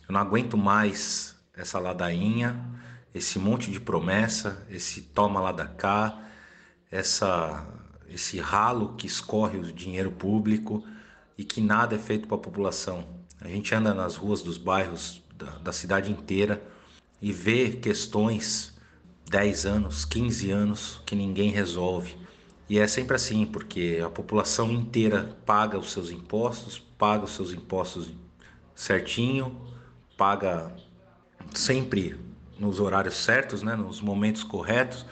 Eu 0.10 0.12
não 0.12 0.20
aguento 0.20 0.58
mais 0.58 1.38
essa 1.56 1.80
ladainha, 1.80 2.60
esse 3.14 3.40
monte 3.40 3.72
de 3.72 3.80
promessa, 3.80 4.68
esse 4.70 5.02
toma 5.02 5.40
lá 5.40 5.54
da 5.54 5.68
cá, 5.68 6.22
essa 6.92 7.66
esse 8.10 8.40
ralo 8.40 8.96
que 8.96 9.08
escorre 9.08 9.58
o 9.58 9.74
dinheiro 9.74 10.12
público 10.12 10.84
e 11.38 11.44
que 11.44 11.62
nada 11.62 11.96
é 11.96 12.00
feito 12.00 12.28
para 12.28 12.38
a 12.38 12.40
população. 12.40 13.06
A 13.42 13.48
gente 13.48 13.74
anda 13.74 13.94
nas 13.94 14.16
ruas 14.16 14.42
dos 14.42 14.58
bairros 14.58 15.22
da, 15.36 15.52
da 15.58 15.74
cidade 15.74 16.12
inteira 16.12 16.64
e 17.22 17.32
vê 17.32 17.72
questões 17.72 18.74
10 19.30 19.66
anos, 19.66 20.06
15 20.06 20.52
anos 20.52 21.02
que 21.06 21.16
ninguém 21.16 21.52
resolve. 21.52 22.16
E 22.70 22.80
é 22.80 22.88
sempre 22.88 23.16
assim, 23.16 23.46
porque 23.46 24.02
a 24.04 24.10
população 24.10 24.72
inteira 24.72 25.38
paga 25.46 25.78
os 25.78 25.92
seus 25.92 26.10
impostos, 26.10 26.80
paga 26.98 27.26
os 27.26 27.32
seus 27.32 27.52
impostos 27.54 28.12
certinho, 28.74 29.62
paga 30.18 30.76
sempre 31.54 32.20
nos 32.58 32.80
horários 32.80 33.16
certos, 33.16 33.62
né, 33.62 33.76
nos 33.76 34.02
momentos 34.02 34.44
corretos 34.44 35.06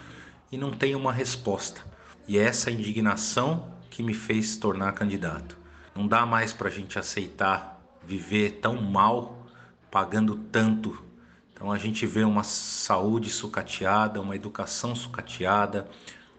e 0.52 0.58
não 0.58 0.72
tem 0.72 0.96
uma 0.96 1.12
resposta. 1.12 1.82
E 2.28 2.38
é 2.38 2.44
essa 2.44 2.72
indignação 2.72 3.74
que 3.90 4.02
me 4.02 4.14
fez 4.14 4.58
tornar 4.58 4.94
candidato. 4.94 5.58
Não 5.96 6.08
dá 6.08 6.26
mais 6.26 6.54
para 6.54 6.70
a 6.70 6.72
gente 6.72 6.98
aceitar 6.98 7.82
viver 8.06 8.60
tão 8.62 8.82
mal, 8.82 9.46
pagando 9.92 10.36
tanto. 10.52 11.04
Então 11.54 11.72
a 11.72 11.78
gente 11.78 12.06
vê 12.06 12.24
uma 12.24 12.44
saúde 12.44 13.30
sucateada, 13.30 14.22
uma 14.22 14.36
educação 14.36 14.96
sucateada, 14.96 15.88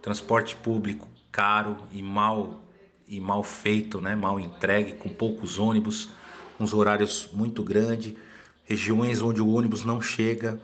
transporte 0.03 0.57
público 0.57 1.09
caro 1.31 1.77
e 1.91 2.03
mal 2.03 2.63
e 3.07 3.21
mal 3.21 3.43
feito, 3.43 4.01
né? 4.01 4.15
mal 4.15 4.41
entregue, 4.41 4.95
com 4.95 5.09
poucos 5.09 5.59
ônibus, 5.59 6.09
uns 6.59 6.73
horários 6.73 7.29
muito 7.33 7.63
grandes, 7.63 8.15
regiões 8.65 9.21
onde 9.21 9.43
o 9.43 9.49
ônibus 9.49 9.85
não 9.85 10.01
chega. 10.01 10.61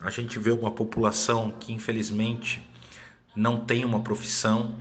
A 0.00 0.10
gente 0.10 0.38
vê 0.38 0.50
uma 0.50 0.70
população 0.70 1.50
que 1.50 1.72
infelizmente 1.72 2.62
não 3.34 3.60
tem 3.64 3.84
uma 3.84 4.00
profissão 4.00 4.74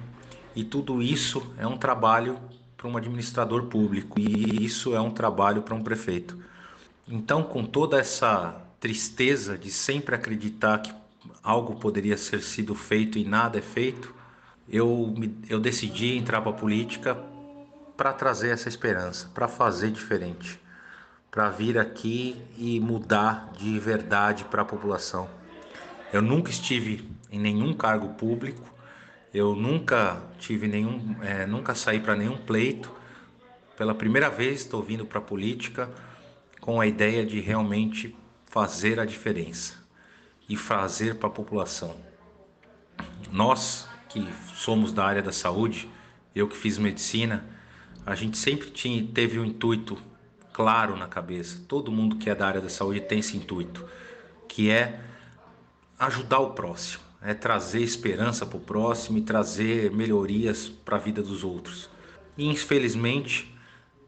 e 0.56 0.64
tudo 0.64 1.02
isso 1.02 1.54
é 1.58 1.66
um 1.66 1.78
trabalho 1.78 2.38
para 2.76 2.88
um 2.88 2.98
administrador 2.98 3.66
público 3.66 4.20
e 4.20 4.66
isso 4.66 4.96
é 4.96 5.00
um 5.00 5.12
trabalho 5.12 5.62
para 5.62 5.76
um 5.76 5.84
prefeito. 5.84 6.38
Então, 7.08 7.44
com 7.44 7.64
toda 7.64 8.00
essa 8.00 8.62
tristeza 8.80 9.58
de 9.58 9.72
sempre 9.72 10.16
acreditar 10.16 10.80
que 10.80 10.94
algo 11.44 11.76
poderia 11.76 12.18
ser 12.18 12.42
sido 12.42 12.74
feito 12.74 13.18
e 13.18 13.24
nada 13.24 13.60
é 13.60 13.62
feito, 13.62 14.14
eu, 14.68 15.14
eu 15.48 15.60
decidi 15.60 16.18
entrar 16.18 16.42
para 16.42 16.52
a 16.52 16.56
política 16.56 17.16
para 17.96 18.14
trazer 18.14 18.50
essa 18.50 18.68
esperança, 18.68 19.30
para 19.34 19.48
fazer 19.48 19.92
diferente, 19.92 20.60
para 21.30 21.50
vir 21.50 21.78
aqui 21.78 22.42
e 22.58 22.80
mudar 22.80 23.52
de 23.58 23.78
verdade 23.78 24.44
para 24.46 24.64
a 24.64 24.66
população. 24.66 25.30
Eu 26.12 26.21
nunca 26.21 26.52
estive 26.52 27.10
em 27.32 27.39
nenhum 27.39 27.74
cargo 27.74 28.10
público, 28.15 28.69
eu 29.34 29.56
nunca 29.56 30.21
tive 30.38 30.67
nenhum, 30.67 31.15
é, 31.21 31.45
nunca 31.45 31.74
saí 31.74 32.00
para 32.00 32.15
nenhum 32.15 32.38
pleito. 32.38 32.91
Pela 33.78 33.95
primeira 33.95 34.30
vez 34.30 34.62
estou 34.62 34.84
vindo 34.84 35.06
para 35.06 35.19
a 35.19 35.21
política 35.21 35.89
com 36.60 36.82
a 36.82 36.86
ideia 36.86 37.26
de 37.26 37.39
realmente 37.39 38.15
fazer 38.45 39.00
a 39.00 39.06
diferença 39.06 39.76
e 40.50 40.58
fazer 40.58 41.15
para 41.15 41.30
a 41.30 41.32
população. 41.32 41.95
Nós 43.32 43.88
que 44.10 44.28
somos 44.54 44.91
da 44.91 45.06
área 45.06 45.21
da 45.21 45.32
saúde, 45.32 45.89
eu 46.36 46.47
que 46.47 46.58
fiz 46.58 46.78
medicina, 46.78 47.45
a 48.06 48.13
gente 48.15 48.38
sempre 48.38 48.69
tinha, 48.69 49.08
teve 49.08 49.39
um 49.39 49.45
intuito 49.45 49.97
claro 50.52 50.97
na 50.97 51.08
cabeça. 51.08 51.63
Todo 51.69 51.91
mundo 51.91 52.17
que 52.17 52.30
é 52.30 52.36
da 52.36 52.45
área 52.45 52.60
da 52.60 52.69
saúde 52.69 53.00
tem 53.00 53.19
esse 53.19 53.38
intuito, 53.38 53.88
que 54.50 54.69
é 54.69 55.00
ajudar 56.02 56.40
o 56.40 56.50
próximo, 56.54 57.04
é 57.22 57.32
trazer 57.32 57.82
esperança 57.82 58.44
para 58.44 58.58
o 58.58 58.60
próximo 58.60 59.20
e 59.20 59.22
trazer 59.22 59.92
melhorias 59.92 60.68
para 60.68 60.98
a 60.98 61.00
vida 61.00 61.22
dos 61.22 61.44
outros. 61.44 61.92
E 62.36 62.48
infelizmente, 62.48 63.56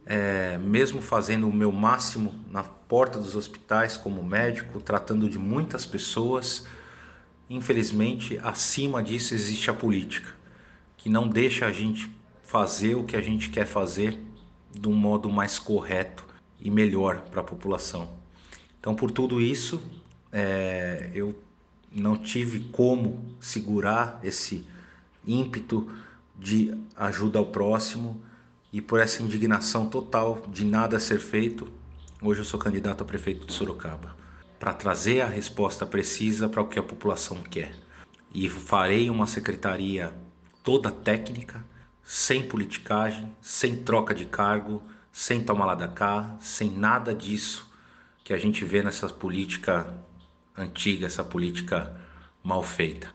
é, 0.04 0.58
mesmo 0.58 1.04
fazendo 1.04 1.48
o 1.48 1.54
meu 1.54 1.72
máximo 1.72 2.34
na 2.50 2.64
porta 2.64 3.20
dos 3.20 3.36
hospitais 3.36 3.96
como 3.96 4.24
médico, 4.24 4.82
tratando 4.82 5.30
de 5.30 5.38
muitas 5.38 5.86
pessoas, 5.86 6.66
infelizmente 7.48 8.40
acima 8.42 9.04
disso 9.04 9.36
existe 9.36 9.70
a 9.70 9.74
política, 9.74 10.34
que 10.98 11.10
não 11.10 11.28
deixa 11.28 11.68
a 11.68 11.72
gente 11.72 12.10
fazer 12.42 12.96
o 12.96 13.04
que 13.04 13.16
a 13.16 13.22
gente 13.22 13.52
quer 13.52 13.68
fazer 13.68 14.20
de 14.72 14.90
um 14.90 14.96
modo 14.96 15.30
mais 15.30 15.60
correto 15.60 16.26
e 16.60 16.72
melhor 16.72 17.22
para 17.30 17.42
a 17.42 17.44
população. 17.44 18.18
Então, 18.80 18.96
por 18.96 19.12
tudo 19.12 19.40
isso, 19.40 19.80
é, 20.32 21.12
eu 21.14 21.43
não 21.94 22.18
tive 22.18 22.62
como 22.72 23.36
segurar 23.40 24.20
esse 24.24 24.66
ímpeto 25.26 25.90
de 26.38 26.76
ajuda 26.96 27.40
ao 27.40 27.46
próximo 27.46 28.22
e 28.72 28.82
por 28.82 29.00
essa 29.00 29.22
indignação 29.22 29.88
total 29.88 30.42
de 30.48 30.66
nada 30.66 31.00
ser 31.00 31.20
feito, 31.20 31.68
hoje 32.22 32.42
eu 32.42 32.46
sou 32.46 32.60
candidato 32.60 33.04
a 33.04 33.06
prefeito 33.06 33.46
de 33.46 33.54
Sorocaba 33.54 34.16
para 34.64 34.74
trazer 34.74 35.20
a 35.20 35.28
resposta 35.28 35.86
precisa 35.86 36.48
para 36.48 36.62
o 36.62 36.68
que 36.68 36.80
a 36.80 36.84
população 36.84 37.38
quer. 37.44 37.76
E 38.34 38.50
farei 38.50 39.10
uma 39.10 39.28
secretaria 39.28 40.14
toda 40.64 40.90
técnica, 40.90 41.62
sem 42.02 42.48
politicagem, 42.48 43.30
sem 43.42 43.76
troca 43.76 44.16
de 44.16 44.24
cargo, 44.24 44.82
sem 45.12 45.44
tomar 45.44 45.66
lá 45.66 45.76
da 45.76 45.90
cá, 45.90 46.38
sem 46.40 46.72
nada 46.72 47.14
disso 47.14 47.70
que 48.24 48.34
a 48.34 48.38
gente 48.38 48.64
vê 48.64 48.82
nessa 48.82 49.10
política 49.10 49.94
antiga, 50.58 51.08
essa 51.08 51.24
política 51.24 51.96
mal 52.44 52.64
feita. 52.64 53.14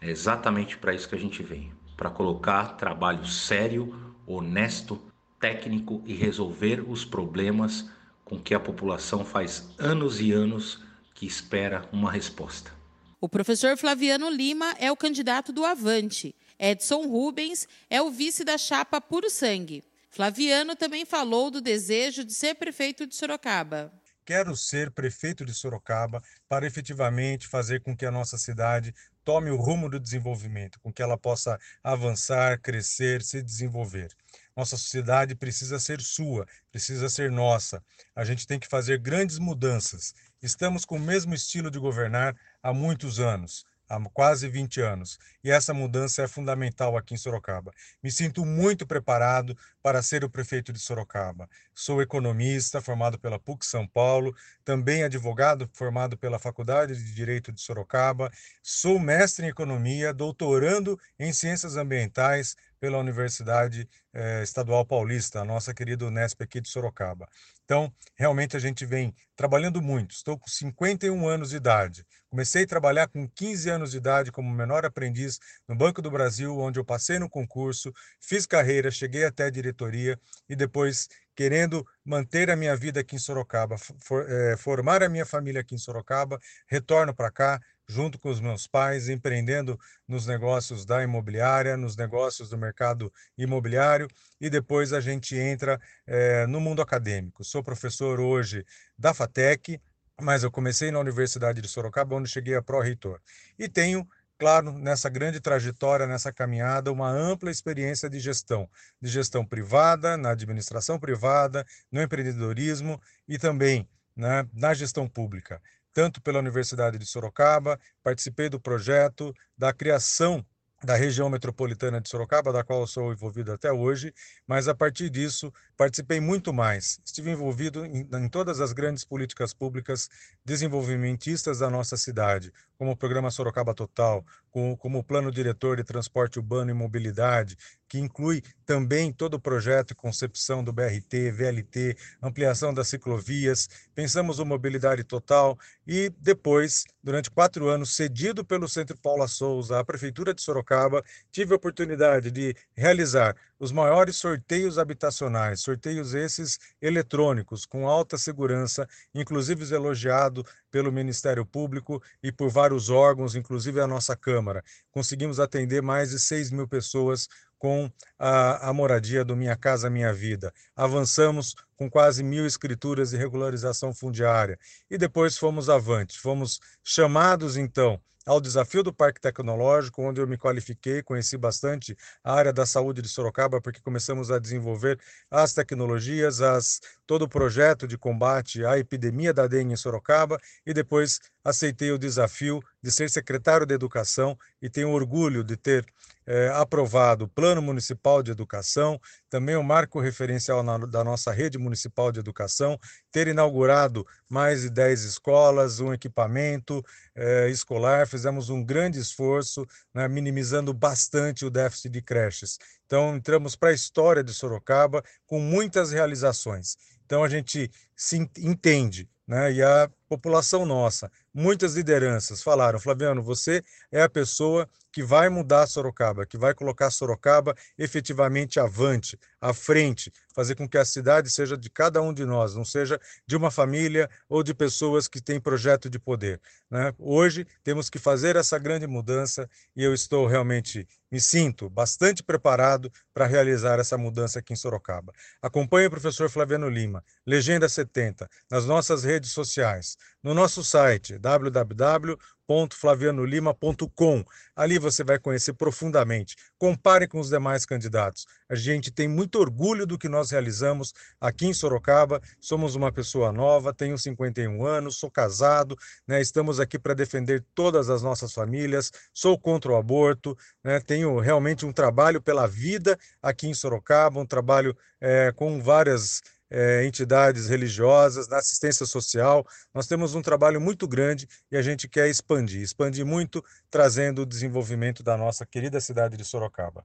É 0.00 0.10
exatamente 0.10 0.76
para 0.76 0.94
isso 0.94 1.08
que 1.08 1.14
a 1.14 1.18
gente 1.18 1.42
vem 1.42 1.72
para 1.96 2.10
colocar 2.10 2.76
trabalho 2.76 3.24
sério, 3.26 4.14
honesto, 4.26 5.00
técnico 5.38 6.02
e 6.06 6.14
resolver 6.14 6.84
os 6.88 7.04
problemas 7.04 7.88
com 8.24 8.38
que 8.40 8.54
a 8.54 8.60
população 8.60 9.24
faz 9.24 9.68
anos 9.78 10.20
e 10.20 10.32
anos 10.32 10.82
que 11.14 11.26
espera 11.26 11.88
uma 11.92 12.10
resposta. 12.10 12.72
O 13.20 13.28
professor 13.28 13.76
Flaviano 13.76 14.28
Lima 14.28 14.74
é 14.78 14.90
o 14.90 14.96
candidato 14.96 15.52
do 15.52 15.64
Avante. 15.64 16.34
Edson 16.58 17.06
Rubens 17.06 17.68
é 17.88 18.02
o 18.02 18.10
vice 18.10 18.44
da 18.44 18.58
chapa 18.58 19.00
Puro 19.00 19.30
Sangue. 19.30 19.84
Flaviano 20.10 20.76
também 20.76 21.04
falou 21.04 21.50
do 21.50 21.60
desejo 21.60 22.24
de 22.24 22.32
ser 22.32 22.54
prefeito 22.54 23.06
de 23.06 23.14
Sorocaba 23.14 23.92
quero 24.24 24.56
ser 24.56 24.90
prefeito 24.90 25.44
de 25.44 25.54
Sorocaba 25.54 26.22
para 26.48 26.66
efetivamente 26.66 27.46
fazer 27.46 27.80
com 27.80 27.96
que 27.96 28.06
a 28.06 28.10
nossa 28.10 28.38
cidade 28.38 28.94
tome 29.24 29.50
o 29.50 29.56
rumo 29.56 29.88
do 29.88 30.00
desenvolvimento, 30.00 30.78
com 30.80 30.92
que 30.92 31.02
ela 31.02 31.16
possa 31.16 31.58
avançar, 31.82 32.60
crescer, 32.60 33.22
se 33.22 33.42
desenvolver. 33.42 34.12
Nossa 34.56 34.76
sociedade 34.76 35.34
precisa 35.34 35.78
ser 35.78 36.00
sua, 36.00 36.46
precisa 36.70 37.08
ser 37.08 37.30
nossa. 37.30 37.82
A 38.14 38.24
gente 38.24 38.46
tem 38.46 38.58
que 38.58 38.68
fazer 38.68 38.98
grandes 38.98 39.38
mudanças. 39.38 40.14
Estamos 40.42 40.84
com 40.84 40.96
o 40.96 41.00
mesmo 41.00 41.34
estilo 41.34 41.70
de 41.70 41.78
governar 41.78 42.36
há 42.62 42.72
muitos 42.72 43.18
anos 43.18 43.64
há 43.88 44.00
quase 44.10 44.48
20 44.48 44.80
anos. 44.80 45.18
E 45.42 45.50
essa 45.50 45.74
mudança 45.74 46.22
é 46.22 46.28
fundamental 46.28 46.96
aqui 46.96 47.14
em 47.14 47.18
Sorocaba. 47.18 47.72
Me 48.02 48.10
sinto 48.10 48.44
muito 48.44 48.86
preparado 48.86 49.56
para 49.84 50.00
ser 50.00 50.24
o 50.24 50.30
prefeito 50.30 50.72
de 50.72 50.78
Sorocaba. 50.78 51.46
Sou 51.74 52.00
economista, 52.00 52.80
formado 52.80 53.18
pela 53.18 53.38
PUC 53.38 53.66
São 53.66 53.86
Paulo, 53.86 54.34
também 54.64 55.04
advogado, 55.04 55.68
formado 55.74 56.16
pela 56.16 56.38
Faculdade 56.38 56.96
de 56.96 57.14
Direito 57.14 57.52
de 57.52 57.60
Sorocaba. 57.60 58.32
Sou 58.62 58.98
mestre 58.98 59.44
em 59.44 59.50
economia, 59.50 60.14
doutorando 60.14 60.98
em 61.18 61.34
ciências 61.34 61.76
ambientais 61.76 62.56
pela 62.80 62.96
Universidade 62.96 63.86
eh, 64.14 64.42
Estadual 64.42 64.86
Paulista, 64.86 65.40
a 65.40 65.44
nossa 65.44 65.74
querida 65.74 66.06
Unesp 66.06 66.42
aqui 66.42 66.62
de 66.62 66.68
Sorocaba. 66.68 67.28
Então, 67.64 67.92
realmente 68.14 68.56
a 68.56 68.60
gente 68.60 68.84
vem 68.84 69.14
trabalhando 69.34 69.80
muito. 69.80 70.12
Estou 70.12 70.38
com 70.38 70.46
51 70.46 71.26
anos 71.26 71.50
de 71.50 71.56
idade. 71.56 72.06
Comecei 72.28 72.64
a 72.64 72.66
trabalhar 72.66 73.08
com 73.08 73.28
15 73.28 73.70
anos 73.70 73.92
de 73.92 73.96
idade 73.96 74.30
como 74.30 74.50
menor 74.50 74.84
aprendiz 74.84 75.38
no 75.66 75.74
Banco 75.74 76.02
do 76.02 76.10
Brasil, 76.10 76.58
onde 76.58 76.78
eu 76.78 76.84
passei 76.84 77.18
no 77.18 77.30
concurso, 77.30 77.92
fiz 78.20 78.44
carreira, 78.44 78.90
cheguei 78.90 79.24
até 79.24 79.44
a 79.44 79.50
diretoria 79.74 80.18
e 80.48 80.54
depois 80.54 81.08
querendo 81.36 81.84
manter 82.04 82.48
a 82.48 82.56
minha 82.56 82.76
vida 82.76 83.00
aqui 83.00 83.16
em 83.16 83.18
Sorocaba, 83.18 83.76
for, 83.76 84.24
é, 84.30 84.56
formar 84.56 85.02
a 85.02 85.08
minha 85.08 85.26
família 85.26 85.60
aqui 85.60 85.74
em 85.74 85.78
Sorocaba, 85.78 86.38
retorno 86.68 87.12
para 87.12 87.30
cá, 87.30 87.60
junto 87.88 88.18
com 88.18 88.30
os 88.30 88.40
meus 88.40 88.68
pais, 88.68 89.08
empreendendo 89.08 89.78
nos 90.06 90.26
negócios 90.26 90.86
da 90.86 91.02
imobiliária, 91.02 91.76
nos 91.76 91.96
negócios 91.96 92.48
do 92.48 92.56
mercado 92.56 93.12
imobiliário, 93.36 94.08
e 94.40 94.48
depois 94.48 94.92
a 94.92 95.00
gente 95.00 95.36
entra 95.36 95.80
é, 96.06 96.46
no 96.46 96.60
mundo 96.60 96.80
acadêmico. 96.80 97.42
Sou 97.42 97.64
professor 97.64 98.20
hoje 98.20 98.64
da 98.96 99.12
FATEC, 99.12 99.80
mas 100.20 100.44
eu 100.44 100.50
comecei 100.50 100.92
na 100.92 101.00
Universidade 101.00 101.60
de 101.60 101.68
Sorocaba, 101.68 102.14
onde 102.14 102.30
cheguei 102.30 102.54
a 102.54 102.62
pró-reitor. 102.62 103.20
E 103.58 103.68
tenho 103.68 104.06
claro, 104.44 104.72
nessa 104.72 105.08
grande 105.08 105.40
trajetória, 105.40 106.06
nessa 106.06 106.30
caminhada, 106.30 106.92
uma 106.92 107.08
ampla 107.08 107.50
experiência 107.50 108.10
de 108.10 108.20
gestão, 108.20 108.68
de 109.00 109.08
gestão 109.08 109.42
privada, 109.42 110.18
na 110.18 110.32
administração 110.32 111.00
privada, 111.00 111.64
no 111.90 112.02
empreendedorismo 112.02 113.00
e 113.26 113.38
também 113.38 113.88
né, 114.14 114.46
na 114.52 114.74
gestão 114.74 115.08
pública 115.08 115.62
tanto 115.94 116.20
pela 116.20 116.40
Universidade 116.40 116.98
de 116.98 117.06
Sorocaba, 117.06 117.78
participei 118.02 118.48
do 118.48 118.58
projeto 118.58 119.32
da 119.56 119.72
criação 119.72 120.44
da 120.84 120.94
região 120.94 121.30
metropolitana 121.30 122.00
de 122.00 122.08
Sorocaba, 122.08 122.52
da 122.52 122.62
qual 122.62 122.86
sou 122.86 123.12
envolvido 123.12 123.52
até 123.52 123.72
hoje, 123.72 124.12
mas 124.46 124.68
a 124.68 124.74
partir 124.74 125.08
disso 125.08 125.52
participei 125.76 126.20
muito 126.20 126.52
mais. 126.52 127.00
Estive 127.04 127.30
envolvido 127.30 127.84
em, 127.86 128.06
em, 128.12 128.28
todas 128.28 128.60
as 128.60 128.72
grandes 128.72 129.04
políticas 129.04 129.54
públicas 129.54 130.08
desenvolvimentistas 130.44 131.60
da 131.60 131.70
nossa 131.70 131.96
cidade, 131.96 132.52
como 132.78 132.92
o 132.92 132.96
Programa 132.96 133.30
Sorocaba 133.30 133.74
Total, 133.74 134.24
como, 134.50 134.76
como 134.76 134.98
o 134.98 135.04
Plano 135.04 135.30
Diretor 135.30 135.76
de 135.76 135.84
Transporte 135.84 136.38
Urbano 136.38 136.70
e 136.70 136.74
Mobilidade, 136.74 137.56
que 137.88 137.98
inclui 137.98 138.42
também 138.66 139.12
todo 139.12 139.34
o 139.34 139.40
projeto 139.40 139.92
e 139.92 139.94
concepção 139.94 140.64
do 140.64 140.72
BRT, 140.72 141.30
VLT, 141.32 141.96
ampliação 142.22 142.72
das 142.72 142.88
ciclovias, 142.88 143.68
pensamos 143.94 144.38
o 144.38 144.44
Mobilidade 144.44 145.04
Total 145.04 145.58
e 145.86 146.10
depois, 146.18 146.84
durante 147.02 147.30
quatro 147.30 147.68
anos, 147.68 147.94
cedido 147.94 148.44
pelo 148.44 148.68
Centro 148.68 148.98
Paula 148.98 149.28
Souza 149.28 149.78
à 149.78 149.84
Prefeitura 149.84 150.34
de 150.34 150.42
Sorocaba, 150.42 151.04
tive 151.30 151.52
a 151.52 151.56
oportunidade 151.56 152.30
de 152.30 152.56
realizar 152.74 153.36
os 153.58 153.72
maiores 153.72 154.16
sorteios 154.16 154.78
habitacionais, 154.78 155.60
sorteios 155.60 156.14
esses 156.14 156.58
eletrônicos, 156.80 157.64
com 157.64 157.88
alta 157.88 158.18
segurança, 158.18 158.88
inclusive 159.14 159.72
elogiado 159.74 160.44
pelo 160.70 160.92
Ministério 160.92 161.46
Público 161.46 162.02
e 162.22 162.32
por 162.32 162.50
vários 162.50 162.90
órgãos, 162.90 163.34
inclusive 163.34 163.80
a 163.80 163.86
nossa 163.86 164.16
Câmara. 164.16 164.62
Conseguimos 164.90 165.38
atender 165.38 165.82
mais 165.82 166.10
de 166.10 166.18
6 166.18 166.50
mil 166.50 166.68
pessoas 166.68 167.28
com 167.64 167.90
a, 168.18 168.68
a, 168.68 168.72
moradia 168.74 169.24
do 169.24 169.34
Minha 169.34 169.56
Casa 169.56 169.88
Minha 169.88 170.12
Vida. 170.12 170.52
Avançamos 170.76 171.54
com 171.76 171.88
quase 171.88 172.22
mil 172.22 172.44
escrituras 172.44 173.10
de 173.10 173.16
regularização 173.16 173.94
fundiária. 173.94 174.58
E 174.90 174.98
depois 174.98 175.38
fomos 175.38 175.70
avante. 175.70 176.20
Fomos 176.20 176.60
chamados, 176.82 177.56
então, 177.56 177.98
ao 178.26 178.40
desafio 178.40 178.82
do 178.82 178.92
Parque 178.92 179.20
Tecnológico, 179.20 180.02
onde 180.02 180.20
eu 180.20 180.26
me 180.26 180.38
qualifiquei, 180.38 181.02
conheci 181.02 181.36
bastante 181.36 181.96
a 182.22 182.32
área 182.32 182.52
da 182.52 182.64
saúde 182.64 183.02
de 183.02 183.08
Sorocaba, 183.08 183.60
porque 183.60 183.80
começamos 183.80 184.30
a 184.30 184.38
desenvolver 184.38 184.98
as 185.30 185.52
tecnologias, 185.52 186.40
as, 186.40 186.80
todo 187.06 187.22
o 187.22 187.28
projeto 187.28 187.86
de 187.86 187.98
combate 187.98 188.64
à 188.64 188.78
epidemia 188.78 189.32
da 189.32 189.46
dengue 189.46 189.74
em 189.74 189.76
Sorocaba, 189.76 190.38
e 190.64 190.72
depois 190.72 191.20
aceitei 191.44 191.90
o 191.90 191.98
desafio 191.98 192.62
de 192.82 192.90
ser 192.90 193.10
secretário 193.10 193.66
de 193.66 193.74
Educação 193.74 194.38
e 194.60 194.70
tenho 194.70 194.90
orgulho 194.90 195.44
de 195.44 195.56
ter 195.56 195.84
é, 196.26 196.48
aprovado 196.48 197.24
o 197.24 197.28
Plano 197.28 197.60
Municipal 197.60 198.22
de 198.22 198.30
Educação, 198.30 199.00
também 199.28 199.56
o 199.56 199.62
marco 199.62 200.00
referencial 200.00 200.62
na, 200.62 200.78
da 200.78 201.04
nossa 201.04 201.32
rede 201.32 201.58
municipal 201.58 202.10
de 202.10 202.20
educação, 202.20 202.78
ter 203.10 203.28
inaugurado 203.28 204.06
mais 204.28 204.62
de 204.62 204.70
10 204.70 205.04
escolas, 205.04 205.80
um 205.80 205.92
equipamento 205.92 206.84
é, 207.14 207.48
escolar, 207.48 208.06
fizemos 208.06 208.48
um 208.48 208.64
grande 208.64 208.98
esforço, 208.98 209.66
né, 209.92 210.08
minimizando 210.08 210.72
bastante 210.72 211.44
o 211.44 211.50
déficit 211.50 211.90
de 211.90 212.02
creches. 212.02 212.58
Então, 212.86 213.16
entramos 213.16 213.56
para 213.56 213.70
a 213.70 213.74
história 213.74 214.22
de 214.22 214.32
Sorocaba 214.32 215.02
com 215.26 215.40
muitas 215.40 215.92
realizações. 215.92 216.76
Então, 217.04 217.22
a 217.22 217.28
gente 217.28 217.70
se 217.94 218.16
entende, 218.38 219.08
né, 219.26 219.52
e 219.52 219.62
a 219.62 219.90
população 220.08 220.64
nossa, 220.64 221.10
muitas 221.32 221.74
lideranças 221.74 222.42
falaram: 222.42 222.78
Flaviano, 222.78 223.22
você 223.22 223.62
é 223.90 224.02
a 224.02 224.08
pessoa 224.08 224.68
que 224.94 225.02
vai 225.02 225.28
mudar 225.28 225.66
Sorocaba, 225.66 226.24
que 226.24 226.38
vai 226.38 226.54
colocar 226.54 226.88
Sorocaba 226.88 227.56
efetivamente 227.76 228.60
avante, 228.60 229.18
à 229.40 229.52
frente, 229.52 230.12
fazer 230.32 230.54
com 230.54 230.68
que 230.68 230.78
a 230.78 230.84
cidade 230.84 231.28
seja 231.32 231.56
de 231.56 231.68
cada 231.68 232.00
um 232.00 232.14
de 232.14 232.24
nós, 232.24 232.54
não 232.54 232.64
seja 232.64 233.00
de 233.26 233.36
uma 233.36 233.50
família 233.50 234.08
ou 234.28 234.40
de 234.40 234.54
pessoas 234.54 235.08
que 235.08 235.20
têm 235.20 235.40
projeto 235.40 235.90
de 235.90 235.98
poder. 235.98 236.40
Né? 236.70 236.94
Hoje 236.96 237.44
temos 237.64 237.90
que 237.90 237.98
fazer 237.98 238.36
essa 238.36 238.56
grande 238.56 238.86
mudança 238.86 239.50
e 239.74 239.82
eu 239.82 239.92
estou 239.92 240.28
realmente, 240.28 240.86
me 241.10 241.20
sinto 241.20 241.68
bastante 241.68 242.22
preparado 242.22 242.88
para 243.12 243.26
realizar 243.26 243.80
essa 243.80 243.98
mudança 243.98 244.38
aqui 244.38 244.52
em 244.52 244.56
Sorocaba. 244.56 245.12
Acompanhe 245.42 245.88
o 245.88 245.90
professor 245.90 246.30
Flaviano 246.30 246.68
Lima, 246.68 247.02
Legenda 247.26 247.68
70, 247.68 248.30
nas 248.48 248.64
nossas 248.64 249.02
redes 249.02 249.32
sociais, 249.32 249.96
no 250.22 250.34
nosso 250.34 250.62
site 250.62 251.18
www 251.18 252.16
www.flavianolima.com. 252.48 254.24
Ali 254.54 254.78
você 254.78 255.02
vai 255.02 255.18
conhecer 255.18 255.54
profundamente. 255.54 256.36
Compare 256.58 257.08
com 257.08 257.18
os 257.18 257.28
demais 257.28 257.66
candidatos. 257.66 258.26
A 258.48 258.54
gente 258.54 258.90
tem 258.90 259.08
muito 259.08 259.38
orgulho 259.38 259.86
do 259.86 259.98
que 259.98 260.08
nós 260.08 260.30
realizamos 260.30 260.92
aqui 261.20 261.46
em 261.46 261.54
Sorocaba. 261.54 262.20
Somos 262.40 262.74
uma 262.74 262.92
pessoa 262.92 263.32
nova, 263.32 263.72
tenho 263.72 263.98
51 263.98 264.64
anos, 264.64 264.96
sou 264.96 265.10
casado, 265.10 265.76
né? 266.06 266.20
estamos 266.20 266.60
aqui 266.60 266.78
para 266.78 266.94
defender 266.94 267.44
todas 267.54 267.90
as 267.90 268.02
nossas 268.02 268.32
famílias. 268.32 268.92
Sou 269.12 269.38
contra 269.38 269.72
o 269.72 269.76
aborto, 269.76 270.36
né? 270.62 270.78
tenho 270.80 271.18
realmente 271.18 271.66
um 271.66 271.72
trabalho 271.72 272.20
pela 272.20 272.46
vida 272.46 272.98
aqui 273.22 273.48
em 273.48 273.54
Sorocaba, 273.54 274.20
um 274.20 274.26
trabalho 274.26 274.76
é, 275.00 275.32
com 275.32 275.60
várias 275.60 276.22
é, 276.54 276.86
entidades 276.86 277.48
religiosas, 277.48 278.28
na 278.28 278.38
assistência 278.38 278.86
social. 278.86 279.44
Nós 279.74 279.88
temos 279.88 280.14
um 280.14 280.22
trabalho 280.22 280.60
muito 280.60 280.86
grande 280.86 281.28
e 281.50 281.56
a 281.56 281.62
gente 281.62 281.88
quer 281.88 282.08
expandir, 282.08 282.62
expandir 282.62 283.04
muito, 283.04 283.44
trazendo 283.68 284.22
o 284.22 284.26
desenvolvimento 284.26 285.02
da 285.02 285.16
nossa 285.16 285.44
querida 285.44 285.80
cidade 285.80 286.16
de 286.16 286.24
Sorocaba. 286.24 286.84